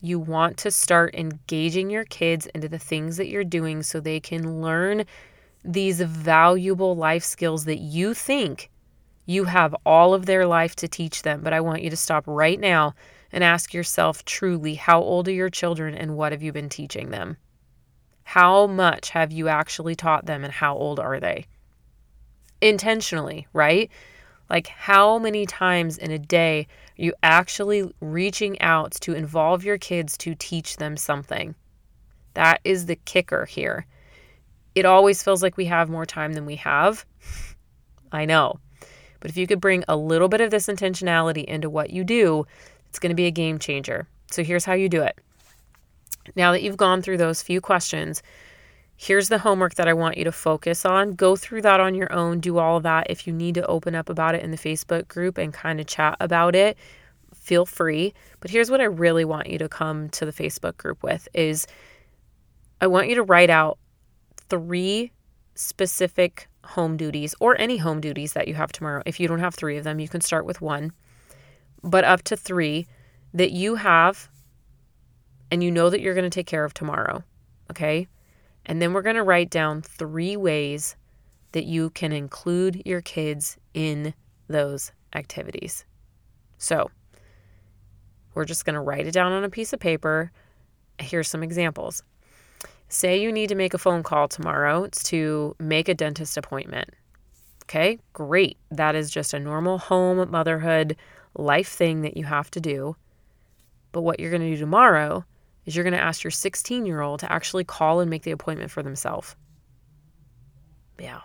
You 0.00 0.18
want 0.18 0.56
to 0.58 0.70
start 0.70 1.14
engaging 1.14 1.90
your 1.90 2.04
kids 2.04 2.46
into 2.46 2.68
the 2.68 2.78
things 2.78 3.16
that 3.16 3.28
you're 3.28 3.44
doing 3.44 3.82
so 3.82 4.00
they 4.00 4.20
can 4.20 4.60
learn 4.60 5.04
these 5.64 6.00
valuable 6.00 6.96
life 6.96 7.24
skills 7.24 7.64
that 7.64 7.78
you 7.78 8.14
think 8.14 8.70
you 9.26 9.44
have 9.44 9.74
all 9.84 10.14
of 10.14 10.26
their 10.26 10.46
life 10.46 10.76
to 10.76 10.88
teach 10.88 11.22
them. 11.22 11.42
But 11.42 11.52
I 11.52 11.60
want 11.60 11.82
you 11.82 11.90
to 11.90 11.96
stop 11.96 12.24
right 12.26 12.58
now 12.58 12.94
and 13.32 13.42
ask 13.42 13.74
yourself 13.74 14.24
truly 14.24 14.76
how 14.76 15.00
old 15.00 15.26
are 15.28 15.32
your 15.32 15.50
children 15.50 15.94
and 15.94 16.16
what 16.16 16.32
have 16.32 16.42
you 16.42 16.52
been 16.52 16.68
teaching 16.68 17.10
them? 17.10 17.36
How 18.22 18.66
much 18.66 19.10
have 19.10 19.32
you 19.32 19.48
actually 19.48 19.96
taught 19.96 20.26
them 20.26 20.44
and 20.44 20.52
how 20.52 20.76
old 20.76 21.00
are 21.00 21.20
they? 21.20 21.46
Intentionally, 22.60 23.46
right? 23.52 23.90
Like, 24.48 24.68
how 24.68 25.18
many 25.18 25.46
times 25.46 25.98
in 25.98 26.10
a 26.10 26.18
day 26.18 26.66
are 26.98 27.02
you 27.02 27.14
actually 27.22 27.90
reaching 28.00 28.60
out 28.60 28.92
to 29.00 29.14
involve 29.14 29.64
your 29.64 29.78
kids 29.78 30.16
to 30.18 30.34
teach 30.34 30.76
them 30.76 30.96
something? 30.96 31.54
That 32.34 32.60
is 32.64 32.86
the 32.86 32.96
kicker 32.96 33.44
here. 33.44 33.86
It 34.74 34.84
always 34.84 35.22
feels 35.22 35.42
like 35.42 35.56
we 35.56 35.64
have 35.64 35.88
more 35.88 36.06
time 36.06 36.34
than 36.34 36.46
we 36.46 36.56
have. 36.56 37.04
I 38.12 38.24
know. 38.24 38.60
But 39.20 39.30
if 39.30 39.36
you 39.36 39.46
could 39.46 39.60
bring 39.60 39.84
a 39.88 39.96
little 39.96 40.28
bit 40.28 40.40
of 40.40 40.50
this 40.50 40.66
intentionality 40.66 41.44
into 41.44 41.70
what 41.70 41.90
you 41.90 42.04
do, 42.04 42.46
it's 42.88 42.98
going 42.98 43.10
to 43.10 43.16
be 43.16 43.26
a 43.26 43.30
game 43.30 43.58
changer. 43.58 44.06
So 44.30 44.44
here's 44.44 44.64
how 44.64 44.74
you 44.74 44.88
do 44.88 45.02
it. 45.02 45.18
Now 46.34 46.52
that 46.52 46.62
you've 46.62 46.76
gone 46.76 47.02
through 47.02 47.18
those 47.18 47.42
few 47.42 47.60
questions, 47.60 48.22
Here's 48.96 49.28
the 49.28 49.38
homework 49.38 49.74
that 49.74 49.88
I 49.88 49.92
want 49.92 50.16
you 50.16 50.24
to 50.24 50.32
focus 50.32 50.86
on. 50.86 51.12
Go 51.12 51.36
through 51.36 51.62
that 51.62 51.80
on 51.80 51.94
your 51.94 52.10
own. 52.12 52.40
Do 52.40 52.58
all 52.58 52.78
of 52.78 52.82
that. 52.84 53.08
If 53.10 53.26
you 53.26 53.32
need 53.32 53.54
to 53.56 53.66
open 53.66 53.94
up 53.94 54.08
about 54.08 54.34
it 54.34 54.42
in 54.42 54.50
the 54.50 54.56
Facebook 54.56 55.06
group 55.06 55.36
and 55.36 55.52
kind 55.52 55.80
of 55.80 55.86
chat 55.86 56.16
about 56.18 56.54
it, 56.54 56.78
feel 57.34 57.66
free. 57.66 58.14
But 58.40 58.50
here's 58.50 58.70
what 58.70 58.80
I 58.80 58.84
really 58.84 59.24
want 59.24 59.48
you 59.48 59.58
to 59.58 59.68
come 59.68 60.08
to 60.10 60.24
the 60.24 60.32
Facebook 60.32 60.78
group 60.78 61.02
with 61.02 61.28
is 61.34 61.66
I 62.80 62.86
want 62.86 63.08
you 63.08 63.14
to 63.16 63.22
write 63.22 63.50
out 63.50 63.78
three 64.48 65.12
specific 65.54 66.48
home 66.64 66.96
duties 66.96 67.34
or 67.40 67.58
any 67.60 67.76
home 67.76 68.00
duties 68.00 68.32
that 68.32 68.48
you 68.48 68.54
have 68.54 68.72
tomorrow. 68.72 69.02
If 69.06 69.20
you 69.20 69.28
don't 69.28 69.40
have 69.40 69.54
3 69.54 69.76
of 69.76 69.84
them, 69.84 70.00
you 70.00 70.08
can 70.08 70.20
start 70.20 70.44
with 70.44 70.60
one. 70.60 70.92
But 71.82 72.04
up 72.04 72.22
to 72.24 72.36
3 72.36 72.86
that 73.34 73.52
you 73.52 73.76
have 73.76 74.28
and 75.50 75.62
you 75.62 75.70
know 75.70 75.90
that 75.90 76.00
you're 76.00 76.14
going 76.14 76.24
to 76.24 76.30
take 76.30 76.46
care 76.46 76.64
of 76.64 76.74
tomorrow. 76.74 77.22
Okay? 77.70 78.08
And 78.66 78.82
then 78.82 78.92
we're 78.92 79.02
going 79.02 79.16
to 79.16 79.22
write 79.22 79.50
down 79.50 79.80
three 79.80 80.36
ways 80.36 80.96
that 81.52 81.64
you 81.64 81.90
can 81.90 82.12
include 82.12 82.82
your 82.84 83.00
kids 83.00 83.56
in 83.72 84.12
those 84.48 84.92
activities. 85.14 85.84
So, 86.58 86.90
we're 88.34 88.44
just 88.44 88.64
going 88.64 88.74
to 88.74 88.80
write 88.80 89.06
it 89.06 89.12
down 89.12 89.32
on 89.32 89.44
a 89.44 89.48
piece 89.48 89.72
of 89.72 89.80
paper. 89.80 90.30
Here's 90.98 91.28
some 91.28 91.42
examples. 91.42 92.02
Say 92.88 93.20
you 93.20 93.32
need 93.32 93.48
to 93.48 93.54
make 93.54 93.72
a 93.72 93.78
phone 93.78 94.02
call 94.02 94.28
tomorrow. 94.28 94.84
It's 94.84 95.02
to 95.04 95.56
make 95.58 95.88
a 95.88 95.94
dentist 95.94 96.36
appointment. 96.36 96.90
Okay, 97.64 97.98
great. 98.12 98.58
That 98.70 98.94
is 98.94 99.10
just 99.10 99.34
a 99.34 99.40
normal 99.40 99.78
home 99.78 100.30
motherhood 100.30 100.96
life 101.34 101.68
thing 101.68 102.02
that 102.02 102.16
you 102.16 102.24
have 102.24 102.50
to 102.52 102.60
do. 102.60 102.96
But 103.92 104.02
what 104.02 104.20
you're 104.20 104.30
going 104.30 104.42
to 104.42 104.50
do 104.50 104.56
tomorrow 104.56 105.24
is 105.66 105.76
you're 105.76 105.84
going 105.84 105.92
to 105.92 106.00
ask 106.00 106.24
your 106.24 106.30
16 106.30 106.86
year 106.86 107.00
old 107.00 107.20
to 107.20 107.30
actually 107.30 107.64
call 107.64 108.00
and 108.00 108.08
make 108.08 108.22
the 108.22 108.30
appointment 108.30 108.70
for 108.70 108.82
themselves. 108.82 109.36
Yeah. 110.98 111.20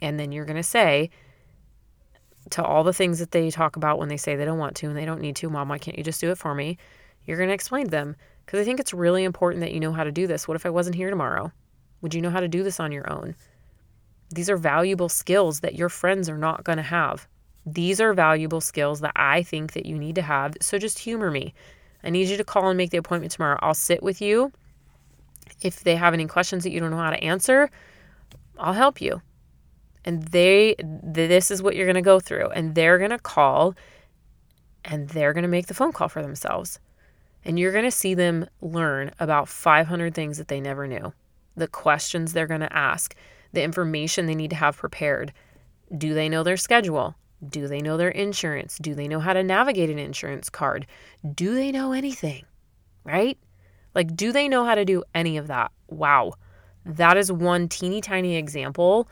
And 0.00 0.18
then 0.18 0.32
you're 0.32 0.46
going 0.46 0.56
to 0.56 0.62
say 0.62 1.10
to 2.50 2.64
all 2.64 2.82
the 2.82 2.92
things 2.92 3.20
that 3.20 3.30
they 3.30 3.50
talk 3.50 3.76
about 3.76 3.98
when 3.98 4.08
they 4.08 4.16
say 4.16 4.34
they 4.34 4.44
don't 4.44 4.58
want 4.58 4.74
to 4.76 4.88
and 4.88 4.96
they 4.96 5.04
don't 5.04 5.20
need 5.20 5.36
to, 5.36 5.50
Mom, 5.50 5.68
why 5.68 5.78
can't 5.78 5.96
you 5.96 6.02
just 6.02 6.20
do 6.20 6.30
it 6.30 6.38
for 6.38 6.54
me? 6.54 6.78
You're 7.24 7.36
going 7.36 7.50
to 7.50 7.54
explain 7.54 7.84
to 7.84 7.90
them 7.90 8.16
because 8.44 8.60
I 8.60 8.64
think 8.64 8.80
it's 8.80 8.92
really 8.92 9.24
important 9.24 9.60
that 9.60 9.72
you 9.72 9.80
know 9.80 9.92
how 9.92 10.04
to 10.04 10.10
do 10.10 10.26
this. 10.26 10.48
What 10.48 10.56
if 10.56 10.66
I 10.66 10.70
wasn't 10.70 10.96
here 10.96 11.10
tomorrow? 11.10 11.52
Would 12.00 12.14
you 12.14 12.20
know 12.20 12.30
how 12.30 12.40
to 12.40 12.48
do 12.48 12.64
this 12.64 12.80
on 12.80 12.90
your 12.90 13.10
own? 13.12 13.36
These 14.30 14.50
are 14.50 14.56
valuable 14.56 15.08
skills 15.08 15.60
that 15.60 15.76
your 15.76 15.88
friends 15.88 16.28
are 16.28 16.38
not 16.38 16.64
going 16.64 16.78
to 16.78 16.82
have. 16.82 17.28
These 17.64 18.00
are 18.00 18.12
valuable 18.12 18.60
skills 18.60 19.00
that 19.00 19.12
I 19.14 19.42
think 19.42 19.74
that 19.74 19.86
you 19.86 19.96
need 19.96 20.16
to 20.16 20.22
have. 20.22 20.56
So 20.60 20.78
just 20.78 20.98
humor 20.98 21.30
me. 21.30 21.54
I 22.04 22.10
need 22.10 22.28
you 22.28 22.36
to 22.36 22.44
call 22.44 22.68
and 22.68 22.76
make 22.76 22.90
the 22.90 22.98
appointment 22.98 23.32
tomorrow. 23.32 23.58
I'll 23.62 23.74
sit 23.74 24.02
with 24.02 24.20
you. 24.20 24.52
If 25.60 25.84
they 25.84 25.96
have 25.96 26.14
any 26.14 26.26
questions 26.26 26.64
that 26.64 26.70
you 26.70 26.80
don't 26.80 26.90
know 26.90 26.96
how 26.96 27.10
to 27.10 27.22
answer, 27.22 27.70
I'll 28.58 28.72
help 28.72 29.00
you. 29.00 29.22
And 30.04 30.22
they 30.24 30.74
this 30.82 31.50
is 31.50 31.62
what 31.62 31.76
you're 31.76 31.86
going 31.86 31.94
to 31.94 32.02
go 32.02 32.18
through 32.18 32.48
and 32.50 32.74
they're 32.74 32.98
going 32.98 33.10
to 33.10 33.18
call 33.18 33.76
and 34.84 35.08
they're 35.10 35.32
going 35.32 35.42
to 35.42 35.48
make 35.48 35.66
the 35.66 35.74
phone 35.74 35.92
call 35.92 36.08
for 36.08 36.22
themselves. 36.22 36.80
And 37.44 37.58
you're 37.58 37.72
going 37.72 37.84
to 37.84 37.90
see 37.90 38.14
them 38.14 38.46
learn 38.60 39.12
about 39.20 39.48
500 39.48 40.14
things 40.14 40.38
that 40.38 40.48
they 40.48 40.60
never 40.60 40.86
knew. 40.86 41.12
The 41.56 41.68
questions 41.68 42.32
they're 42.32 42.46
going 42.46 42.60
to 42.60 42.72
ask, 42.72 43.14
the 43.52 43.62
information 43.62 44.26
they 44.26 44.34
need 44.34 44.50
to 44.50 44.56
have 44.56 44.76
prepared. 44.76 45.32
Do 45.96 46.14
they 46.14 46.28
know 46.28 46.42
their 46.42 46.56
schedule? 46.56 47.16
Do 47.48 47.66
they 47.66 47.80
know 47.80 47.96
their 47.96 48.10
insurance? 48.10 48.78
Do 48.78 48.94
they 48.94 49.08
know 49.08 49.20
how 49.20 49.32
to 49.32 49.42
navigate 49.42 49.90
an 49.90 49.98
insurance 49.98 50.48
card? 50.48 50.86
Do 51.34 51.54
they 51.54 51.72
know 51.72 51.92
anything? 51.92 52.44
Right? 53.04 53.38
Like, 53.94 54.14
do 54.14 54.32
they 54.32 54.48
know 54.48 54.64
how 54.64 54.74
to 54.74 54.84
do 54.84 55.02
any 55.14 55.36
of 55.36 55.48
that? 55.48 55.72
Wow. 55.88 56.34
That 56.84 57.16
is 57.16 57.30
one 57.30 57.68
teeny 57.68 58.00
tiny 58.00 58.36
example, 58.36 59.08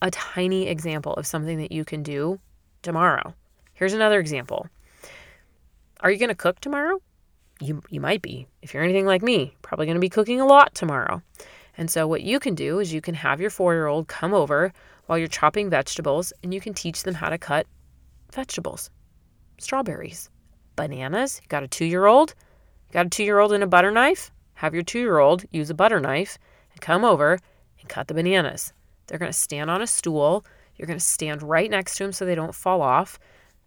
a 0.00 0.10
tiny 0.10 0.68
example 0.68 1.14
of 1.14 1.26
something 1.26 1.58
that 1.58 1.72
you 1.72 1.84
can 1.84 2.02
do 2.02 2.40
tomorrow. 2.82 3.34
Here's 3.74 3.92
another 3.92 4.20
example. 4.20 4.66
Are 6.00 6.10
you 6.10 6.18
going 6.18 6.28
to 6.28 6.34
cook 6.34 6.60
tomorrow? 6.60 7.00
You, 7.60 7.82
you 7.90 8.00
might 8.00 8.22
be. 8.22 8.46
If 8.60 8.74
you're 8.74 8.82
anything 8.82 9.06
like 9.06 9.22
me, 9.22 9.54
probably 9.62 9.86
going 9.86 9.96
to 9.96 10.00
be 10.00 10.08
cooking 10.08 10.40
a 10.40 10.46
lot 10.46 10.74
tomorrow. 10.74 11.22
And 11.76 11.90
so, 11.90 12.06
what 12.06 12.22
you 12.22 12.38
can 12.38 12.54
do 12.54 12.80
is 12.80 12.92
you 12.92 13.00
can 13.00 13.14
have 13.14 13.40
your 13.40 13.50
four 13.50 13.72
year 13.72 13.86
old 13.86 14.08
come 14.08 14.34
over 14.34 14.72
while 15.12 15.18
you're 15.18 15.28
chopping 15.28 15.68
vegetables 15.68 16.32
and 16.42 16.54
you 16.54 16.60
can 16.62 16.72
teach 16.72 17.02
them 17.02 17.12
how 17.12 17.28
to 17.28 17.36
cut 17.36 17.66
vegetables, 18.32 18.88
strawberries, 19.58 20.30
bananas. 20.74 21.38
You 21.42 21.48
got 21.48 21.62
a 21.62 21.68
two 21.68 21.84
year 21.84 22.06
old? 22.06 22.34
Got 22.92 23.04
a 23.04 23.10
two 23.10 23.22
year 23.22 23.38
old 23.38 23.52
and 23.52 23.62
a 23.62 23.66
butter 23.66 23.90
knife? 23.90 24.30
Have 24.54 24.72
your 24.72 24.82
two 24.82 25.00
year 25.00 25.18
old 25.18 25.44
use 25.50 25.68
a 25.68 25.74
butter 25.74 26.00
knife 26.00 26.38
and 26.72 26.80
come 26.80 27.04
over 27.04 27.38
and 27.78 27.88
cut 27.90 28.08
the 28.08 28.14
bananas. 28.14 28.72
They're 29.06 29.18
going 29.18 29.30
to 29.30 29.38
stand 29.38 29.70
on 29.70 29.82
a 29.82 29.86
stool. 29.86 30.46
You're 30.76 30.86
going 30.86 30.98
to 30.98 31.04
stand 31.04 31.42
right 31.42 31.70
next 31.70 31.98
to 31.98 32.04
them 32.04 32.12
so 32.12 32.24
they 32.24 32.34
don't 32.34 32.54
fall 32.54 32.80
off, 32.80 33.18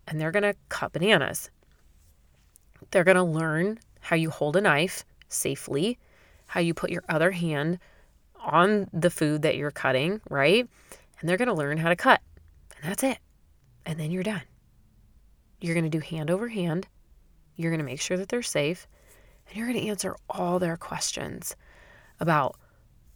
and 0.08 0.20
they're 0.20 0.32
going 0.32 0.42
to 0.42 0.56
cut 0.70 0.94
bananas. 0.94 1.52
They're 2.90 3.04
going 3.04 3.18
to 3.18 3.24
learn 3.24 3.78
how 4.00 4.16
you 4.16 4.32
hold 4.32 4.56
a 4.56 4.62
knife 4.62 5.06
safely, 5.30 6.00
how 6.48 6.60
you 6.60 6.74
put 6.74 6.90
your 6.90 7.04
other 7.08 7.30
hand 7.30 7.78
on 8.40 8.88
the 8.92 9.12
food 9.12 9.44
that 9.44 9.58
you're 9.58 9.70
cutting, 9.70 10.22
right? 10.28 10.68
And 11.26 11.30
they're 11.32 11.38
going 11.38 11.48
to 11.48 11.56
learn 11.56 11.80
how 11.80 11.90
to 11.90 11.96
cut. 11.96 12.22
And 12.84 12.92
that's 12.92 13.02
it. 13.02 13.18
And 13.84 14.00
then 14.00 14.12
you're 14.12 14.22
done. 14.22 14.44
You're 15.60 15.74
going 15.74 15.90
to 15.90 15.90
do 15.90 16.00
hand 16.00 16.30
over 16.30 16.48
hand. 16.48 16.88
You're 17.56 17.72
going 17.72 17.80
to 17.80 17.84
make 17.84 18.00
sure 18.00 18.16
that 18.16 18.30
they're 18.30 18.44
safe. 18.44 18.86
And 19.48 19.58
you're 19.58 19.66
going 19.66 19.80
to 19.80 19.90
answer 19.90 20.16
all 20.30 20.60
their 20.60 20.78
questions 20.78 21.56
about 22.20 22.58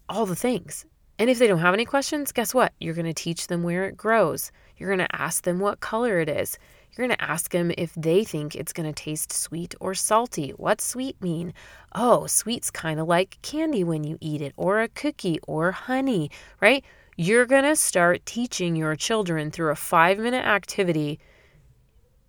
all 0.09 0.25
the 0.25 0.35
things. 0.35 0.87
And 1.19 1.29
if 1.29 1.37
they 1.37 1.45
don't 1.45 1.59
have 1.59 1.75
any 1.75 1.85
questions, 1.85 2.31
guess 2.31 2.51
what? 2.51 2.73
You're 2.79 2.95
going 2.95 3.05
to 3.05 3.13
teach 3.13 3.45
them 3.45 3.61
where 3.61 3.83
it 3.83 3.95
grows. 3.95 4.51
You're 4.77 4.89
going 4.89 5.07
to 5.07 5.15
ask 5.15 5.43
them 5.43 5.59
what 5.59 5.79
color 5.79 6.19
it 6.19 6.29
is. 6.29 6.57
You're 6.91 7.05
going 7.05 7.15
to 7.15 7.23
ask 7.23 7.51
them 7.51 7.71
if 7.77 7.93
they 7.93 8.23
think 8.23 8.55
it's 8.55 8.73
going 8.73 8.91
to 8.91 9.03
taste 9.03 9.31
sweet 9.31 9.75
or 9.79 9.93
salty. 9.93 10.49
What's 10.57 10.83
sweet 10.83 11.21
mean? 11.21 11.53
Oh, 11.93 12.25
sweet's 12.25 12.71
kind 12.71 12.99
of 12.99 13.07
like 13.07 13.37
candy 13.43 13.83
when 13.83 14.03
you 14.03 14.17
eat 14.19 14.41
it, 14.41 14.53
or 14.57 14.81
a 14.81 14.87
cookie, 14.87 15.39
or 15.47 15.71
honey, 15.71 16.31
right? 16.59 16.83
You're 17.21 17.45
going 17.45 17.65
to 17.65 17.75
start 17.75 18.25
teaching 18.25 18.77
your 18.77 18.95
children 18.95 19.51
through 19.51 19.71
a 19.71 19.75
five 19.75 20.19
minute 20.19 20.45
activity 20.45 21.19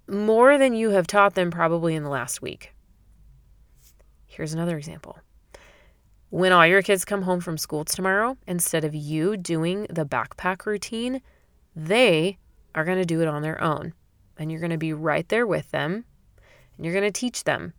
more 0.09 0.59
than 0.59 0.75
you 0.75 0.91
have 0.91 1.07
taught 1.07 1.37
them 1.37 1.53
probably 1.53 1.95
in 1.95 2.03
the 2.03 2.09
last 2.11 2.43
week. 2.43 2.75
Here's 4.27 4.53
another 4.53 4.77
example. 4.77 5.21
When 6.31 6.51
all 6.51 6.67
your 6.67 6.83
kids 6.83 7.05
come 7.05 7.23
home 7.23 7.39
from 7.39 7.57
school 7.57 7.85
tomorrow, 7.85 8.37
instead 8.49 8.85
of 8.85 8.93
you 8.93 9.37
doing 9.37 9.87
the 9.89 10.05
backpack 10.05 10.67
routine, 10.67 11.23
they 11.77 12.39
are 12.75 12.85
going 12.85 12.99
to 12.99 13.05
do 13.05 13.21
it 13.21 13.29
on 13.29 13.43
their 13.43 13.63
own. 13.63 13.95
And 14.39 14.51
you're 14.51 14.59
going 14.59 14.71
to 14.71 14.77
be 14.77 14.93
right 14.93 15.29
there 15.29 15.47
with 15.47 15.71
them 15.71 16.05
and 16.77 16.85
you're 16.85 16.95
going 16.95 17.05
to 17.05 17.13
teach 17.13 17.45
them. 17.45 17.75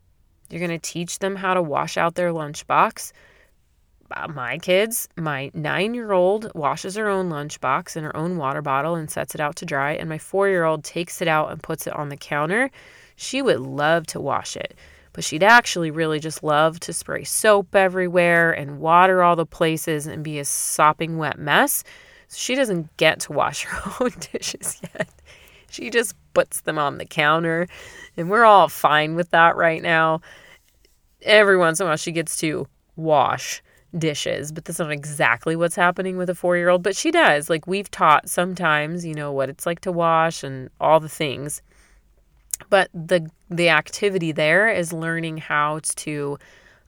You're 0.49 0.65
going 0.65 0.79
to 0.79 0.79
teach 0.79 1.19
them 1.19 1.35
how 1.35 1.55
to 1.55 1.61
wash 1.61 1.97
out 1.97 2.15
their 2.15 2.31
lunchbox. 2.31 3.11
Uh, 4.13 4.27
my 4.27 4.57
kids, 4.57 5.07
my 5.15 5.51
nine 5.53 5.93
year 5.93 6.11
old 6.11 6.51
washes 6.53 6.95
her 6.95 7.07
own 7.07 7.29
lunchbox 7.29 7.95
and 7.95 8.05
her 8.05 8.15
own 8.15 8.37
water 8.37 8.61
bottle 8.61 8.95
and 8.95 9.09
sets 9.09 9.35
it 9.35 9.41
out 9.41 9.55
to 9.57 9.65
dry, 9.65 9.93
and 9.93 10.09
my 10.09 10.17
four 10.17 10.49
year 10.49 10.63
old 10.63 10.83
takes 10.83 11.21
it 11.21 11.27
out 11.27 11.51
and 11.51 11.63
puts 11.63 11.87
it 11.87 11.93
on 11.93 12.09
the 12.09 12.17
counter. 12.17 12.69
She 13.15 13.41
would 13.41 13.59
love 13.59 14.07
to 14.07 14.19
wash 14.19 14.57
it, 14.57 14.75
but 15.13 15.23
she'd 15.23 15.43
actually 15.43 15.91
really 15.91 16.19
just 16.19 16.43
love 16.43 16.79
to 16.81 16.93
spray 16.93 17.23
soap 17.23 17.75
everywhere 17.75 18.51
and 18.51 18.79
water 18.79 19.23
all 19.23 19.35
the 19.35 19.45
places 19.45 20.07
and 20.07 20.23
be 20.23 20.39
a 20.39 20.45
sopping 20.45 21.17
wet 21.17 21.39
mess. 21.39 21.83
So 22.27 22.37
she 22.37 22.55
doesn't 22.55 22.95
get 22.97 23.19
to 23.21 23.33
wash 23.33 23.63
her 23.65 23.93
own 24.03 24.11
dishes 24.31 24.81
yet. 24.81 25.09
She 25.69 25.89
just 25.89 26.15
puts 26.33 26.61
them 26.61 26.77
on 26.77 26.97
the 26.97 27.05
counter, 27.05 27.67
and 28.17 28.29
we're 28.29 28.43
all 28.43 28.67
fine 28.67 29.15
with 29.15 29.29
that 29.31 29.55
right 29.55 29.81
now. 29.81 30.21
Every 31.21 31.57
once 31.57 31.79
in 31.79 31.85
a 31.85 31.89
while, 31.89 31.97
she 31.97 32.11
gets 32.11 32.35
to 32.37 32.67
wash 32.97 33.61
dishes, 33.97 34.51
but 34.51 34.65
that's 34.65 34.79
not 34.79 34.91
exactly 34.91 35.55
what's 35.55 35.75
happening 35.75 36.17
with 36.17 36.29
a 36.29 36.35
four 36.35 36.57
year 36.57 36.69
old. 36.69 36.83
But 36.83 36.95
she 36.95 37.11
does. 37.11 37.49
Like 37.49 37.67
we've 37.67 37.91
taught 37.91 38.29
sometimes, 38.29 39.05
you 39.05 39.13
know, 39.13 39.31
what 39.31 39.49
it's 39.49 39.65
like 39.65 39.81
to 39.81 39.91
wash 39.91 40.43
and 40.43 40.69
all 40.79 40.99
the 40.99 41.09
things. 41.09 41.61
But 42.69 42.89
the 42.93 43.29
the 43.49 43.69
activity 43.69 44.31
there 44.31 44.69
is 44.69 44.93
learning 44.93 45.37
how 45.37 45.81
to 45.97 46.37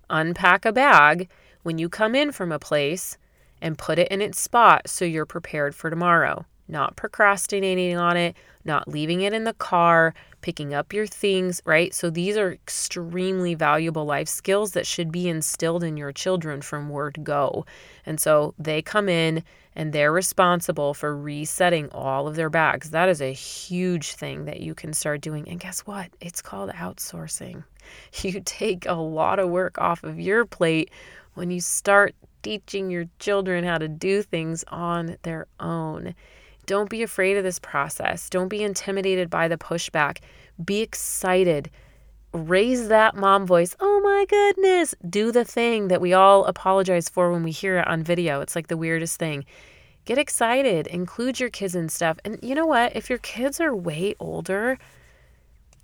unpack 0.10 0.66
a 0.66 0.72
bag 0.72 1.30
when 1.64 1.78
you 1.78 1.90
come 1.90 2.16
in 2.16 2.32
from 2.32 2.52
a 2.52 2.60
place 2.60 3.18
and 3.62 3.78
put 3.78 3.98
it 3.98 4.10
in 4.10 4.22
its 4.22 4.40
spot 4.40 4.90
so 4.90 5.06
you're 5.06 5.26
prepared 5.26 5.74
for 5.74 5.90
tomorrow. 5.90 6.46
Not 6.68 6.96
procrastinating 6.96 7.98
on 7.98 8.18
it, 8.18 8.36
not 8.64 8.88
leaving 8.88 9.22
it 9.22 9.34
in 9.34 9.44
the 9.44 9.54
car, 9.54 10.14
picking 10.44 10.74
up 10.76 10.94
your 10.94 11.08
things, 11.08 11.62
right? 11.66 11.94
So 11.96 12.12
these 12.12 12.38
are 12.38 12.52
extremely 12.52 13.56
valuable 13.56 14.06
life 14.06 14.28
skills 14.28 14.74
that 14.74 14.86
should 14.86 15.12
be 15.12 15.28
instilled 15.28 15.84
in 15.84 15.98
your 15.98 16.12
children 16.12 16.62
from 16.62 16.90
word 16.90 17.24
go. 17.24 17.66
And 18.06 18.20
so 18.20 18.54
they 18.60 18.84
come 18.84 19.10
in 19.10 19.44
and 19.76 19.92
they're 19.92 20.12
responsible 20.12 20.94
for 20.94 21.18
resetting 21.18 21.90
all 21.92 22.28
of 22.28 22.36
their 22.36 22.50
bags. 22.50 22.92
That 22.92 23.10
is 23.10 23.22
a 23.22 23.34
huge 23.34 24.14
thing 24.14 24.46
that 24.46 24.60
you 24.60 24.76
can 24.76 24.94
start 24.94 25.22
doing. 25.22 25.50
And 25.50 25.60
guess 25.60 25.80
what? 25.82 26.10
It's 26.22 26.42
called 26.42 26.70
outsourcing. 26.70 27.64
You 28.22 28.42
take 28.46 28.86
a 28.86 28.94
lot 28.94 29.40
of 29.40 29.50
work 29.50 29.78
off 29.78 30.06
of 30.06 30.18
your 30.18 30.46
plate 30.46 30.90
when 31.34 31.52
you 31.52 31.60
start 31.60 32.16
teaching 32.42 32.90
your 32.90 33.06
children 33.20 33.66
how 33.66 33.78
to 33.78 33.90
do 33.90 34.22
things 34.22 34.64
on 34.70 35.18
their 35.24 35.48
own. 35.60 36.16
Don't 36.66 36.90
be 36.90 37.04
afraid 37.04 37.38
of 37.38 37.44
this 37.44 37.60
process. 37.60 38.30
Don't 38.30 38.48
be 38.48 38.64
intimidated 38.64 39.30
by 39.30 39.48
the 39.48 39.58
pushback. 39.58 40.20
Be 40.64 40.82
excited. 40.82 41.70
Raise 42.34 42.88
that 42.88 43.16
mom 43.16 43.46
voice. 43.46 43.76
Oh 43.80 44.02
my 44.02 44.26
goodness. 44.30 44.96
Do 45.08 45.32
the 45.32 45.46
thing 45.46 45.90
that 45.90 46.02
we 46.02 46.14
all 46.14 46.46
apologize 46.46 47.10
for 47.10 47.32
when 47.32 47.44
we 47.44 47.52
hear 47.52 47.78
it 47.78 47.88
on 47.88 48.04
video. 48.04 48.42
It's 48.42 48.56
like 48.56 48.68
the 48.68 48.78
weirdest 48.78 49.20
thing. 49.20 49.46
Get 50.06 50.18
excited. 50.18 50.88
Include 50.88 51.40
your 51.40 51.50
kids 51.50 51.76
and 51.76 51.92
stuff. 51.92 52.18
And 52.26 52.40
you 52.42 52.56
know 52.56 52.66
what? 52.66 52.96
If 52.96 53.10
your 53.10 53.20
kids 53.20 53.62
are 53.62 53.76
way 53.76 54.16
older, 54.20 54.78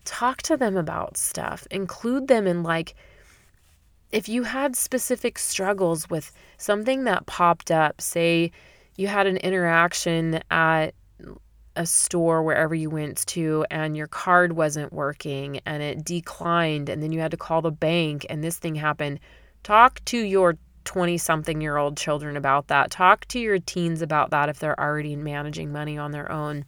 talk 0.06 0.42
to 0.44 0.58
them 0.58 0.76
about 0.76 1.18
stuff. 1.18 1.68
Include 1.72 2.28
them 2.28 2.48
in 2.48 2.64
like, 2.64 2.96
if 4.12 4.28
you 4.28 4.44
had 4.44 4.76
specific 4.76 5.38
struggles 5.38 6.10
with 6.10 6.32
something 6.58 7.04
that 7.04 7.28
popped 7.28 7.70
up, 7.70 8.02
say 8.02 8.52
you 9.00 9.08
had 9.08 9.28
an 9.28 9.38
interaction 9.38 10.42
at 10.52 10.94
a 11.78 11.86
store 11.86 12.44
wherever 12.44 12.76
you 12.76 12.90
went 12.90 13.26
to 13.28 13.66
and 13.72 13.96
your 13.96 14.08
card 14.08 14.52
wasn't 14.52 14.92
working 14.92 15.62
and 15.66 15.82
it 15.82 16.04
declined 16.04 16.90
and 16.90 17.02
then 17.02 17.14
you 17.14 17.22
had 17.22 17.32
to 17.32 17.38
call 17.38 17.62
the 17.62 17.72
bank 17.72 18.26
and 18.30 18.44
this 18.44 18.58
thing 18.58 18.76
happened, 18.76 19.22
talk 19.64 20.04
to 20.04 20.18
your 20.18 20.58
20 20.84 21.18
something 21.18 21.62
year 21.62 21.78
old 21.78 21.96
children 21.96 22.36
about 22.36 22.68
that. 22.68 22.92
Talk 22.92 23.26
to 23.30 23.40
your 23.40 23.58
teens 23.58 24.02
about 24.02 24.32
that 24.32 24.50
if 24.50 24.60
they're 24.60 24.78
already 24.78 25.16
managing 25.16 25.72
money 25.72 25.98
on 25.98 26.12
their 26.12 26.30
own. 26.30 26.66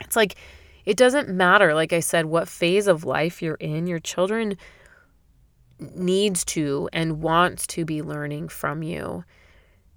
It's 0.00 0.14
like, 0.14 0.36
it 0.84 0.96
doesn't 0.96 1.28
matter, 1.28 1.74
like 1.74 1.92
I 1.92 1.98
said, 2.00 2.26
what 2.26 2.46
phase 2.46 2.86
of 2.86 3.04
life 3.04 3.42
you're 3.42 3.56
in, 3.56 3.88
your 3.88 3.98
children 3.98 4.56
needs 5.80 6.44
to 6.44 6.88
and 6.92 7.20
wants 7.20 7.66
to 7.66 7.84
be 7.84 8.00
learning 8.00 8.48
from 8.48 8.84
you. 8.84 9.24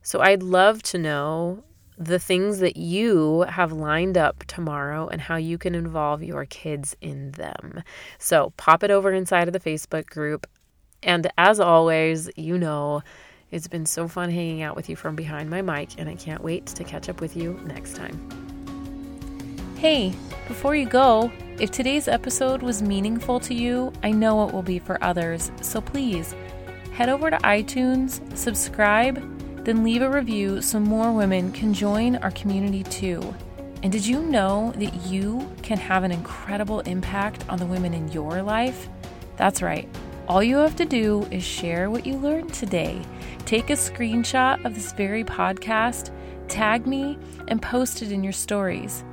So 0.04 0.22
I'd 0.22 0.44
love 0.44 0.82
to 0.84 0.98
know 0.98 1.64
the 1.98 2.18
things 2.18 2.60
that 2.60 2.78
you 2.78 3.42
have 3.42 3.72
lined 3.72 4.18
up 4.18 4.44
tomorrow 4.46 5.08
and 5.08 5.22
how 5.22 5.36
you 5.36 5.58
can 5.60 5.76
involve 5.76 6.24
your 6.24 6.46
kids 6.46 6.96
in 7.02 7.32
them. 7.32 7.84
So 8.18 8.54
pop 8.58 8.84
it 8.84 8.90
over 8.90 9.12
inside 9.12 9.48
of 9.48 9.54
the 9.54 9.60
Facebook 9.60 10.08
group. 10.08 10.48
And 11.04 11.32
as 11.38 11.60
always, 11.60 12.30
you 12.36 12.58
know, 12.58 13.04
it's 13.52 13.68
been 13.68 13.86
so 13.86 14.08
fun 14.08 14.32
hanging 14.32 14.62
out 14.62 14.76
with 14.76 14.90
you 14.90 14.96
from 14.96 15.16
behind 15.16 15.50
my 15.50 15.62
mic, 15.62 16.00
and 16.00 16.10
I 16.10 16.16
can't 16.16 16.42
wait 16.42 16.66
to 16.68 16.84
catch 16.84 17.10
up 17.10 17.22
with 17.22 17.36
you 17.36 17.60
next 17.66 17.96
time. 17.96 18.18
Hey, 19.78 20.14
before 20.48 20.76
you 20.76 20.86
go, 20.86 21.32
if 21.60 21.70
today's 21.70 22.08
episode 22.08 22.64
was 22.64 22.82
meaningful 22.82 23.40
to 23.42 23.54
you, 23.54 23.92
I 24.04 24.12
know 24.12 24.48
it 24.48 24.54
will 24.54 24.62
be 24.62 24.80
for 24.80 25.04
others, 25.04 25.52
so 25.62 25.82
please 25.82 26.34
head 26.94 27.10
over 27.10 27.30
to 27.30 27.38
iTunes, 27.38 28.22
subscribe, 28.38 29.22
then 29.64 29.84
leave 29.84 30.02
a 30.02 30.10
review 30.10 30.62
so 30.62 30.80
more 30.80 31.14
women 31.14 31.52
can 31.52 31.74
join 31.74 32.16
our 32.18 32.32
community 32.32 32.84
too. 32.84 33.34
And 33.84 33.92
did 33.92 34.06
you 34.06 34.22
know 34.22 34.74
that 34.78 35.08
you 35.08 35.50
can 35.64 35.78
have 35.78 36.04
an 36.04 36.12
incredible 36.12 36.82
impact 36.82 37.46
on 37.50 37.58
the 37.58 37.66
women 37.66 37.94
in 37.94 38.12
your 38.12 38.42
life? 38.42 38.90
That's 39.38 39.62
right. 39.62 39.88
All 40.28 40.44
you 40.44 40.58
have 40.58 40.76
to 40.78 40.86
do 40.86 41.28
is 41.32 41.44
share 41.44 41.90
what 41.90 42.06
you 42.06 42.16
learned 42.16 42.54
today. 42.54 43.02
Take 43.46 43.70
a 43.70 43.74
screenshot 43.74 44.64
of 44.66 44.76
this 44.76 44.94
very 44.94 45.24
podcast, 45.24 46.12
tag 46.48 46.86
me, 46.86 47.18
and 47.48 47.62
post 47.62 48.02
it 48.02 48.12
in 48.12 48.24
your 48.24 48.34
stories. 48.34 49.04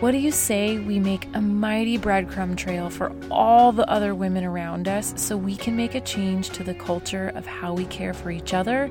What 0.00 0.12
do 0.12 0.18
you 0.18 0.30
say 0.30 0.78
we 0.78 0.98
make 0.98 1.26
a 1.34 1.40
mighty 1.40 1.98
breadcrumb 1.98 2.56
trail 2.56 2.90
for 2.90 3.12
all 3.30 3.72
the 3.72 3.88
other 3.88 4.14
women 4.14 4.44
around 4.44 4.88
us 4.88 5.12
so 5.16 5.36
we 5.36 5.56
can 5.56 5.76
make 5.76 5.94
a 5.94 6.00
change 6.00 6.50
to 6.50 6.64
the 6.64 6.74
culture 6.74 7.32
of 7.34 7.46
how 7.46 7.72
we 7.74 7.84
care 7.86 8.14
for 8.14 8.30
each 8.30 8.54
other 8.54 8.90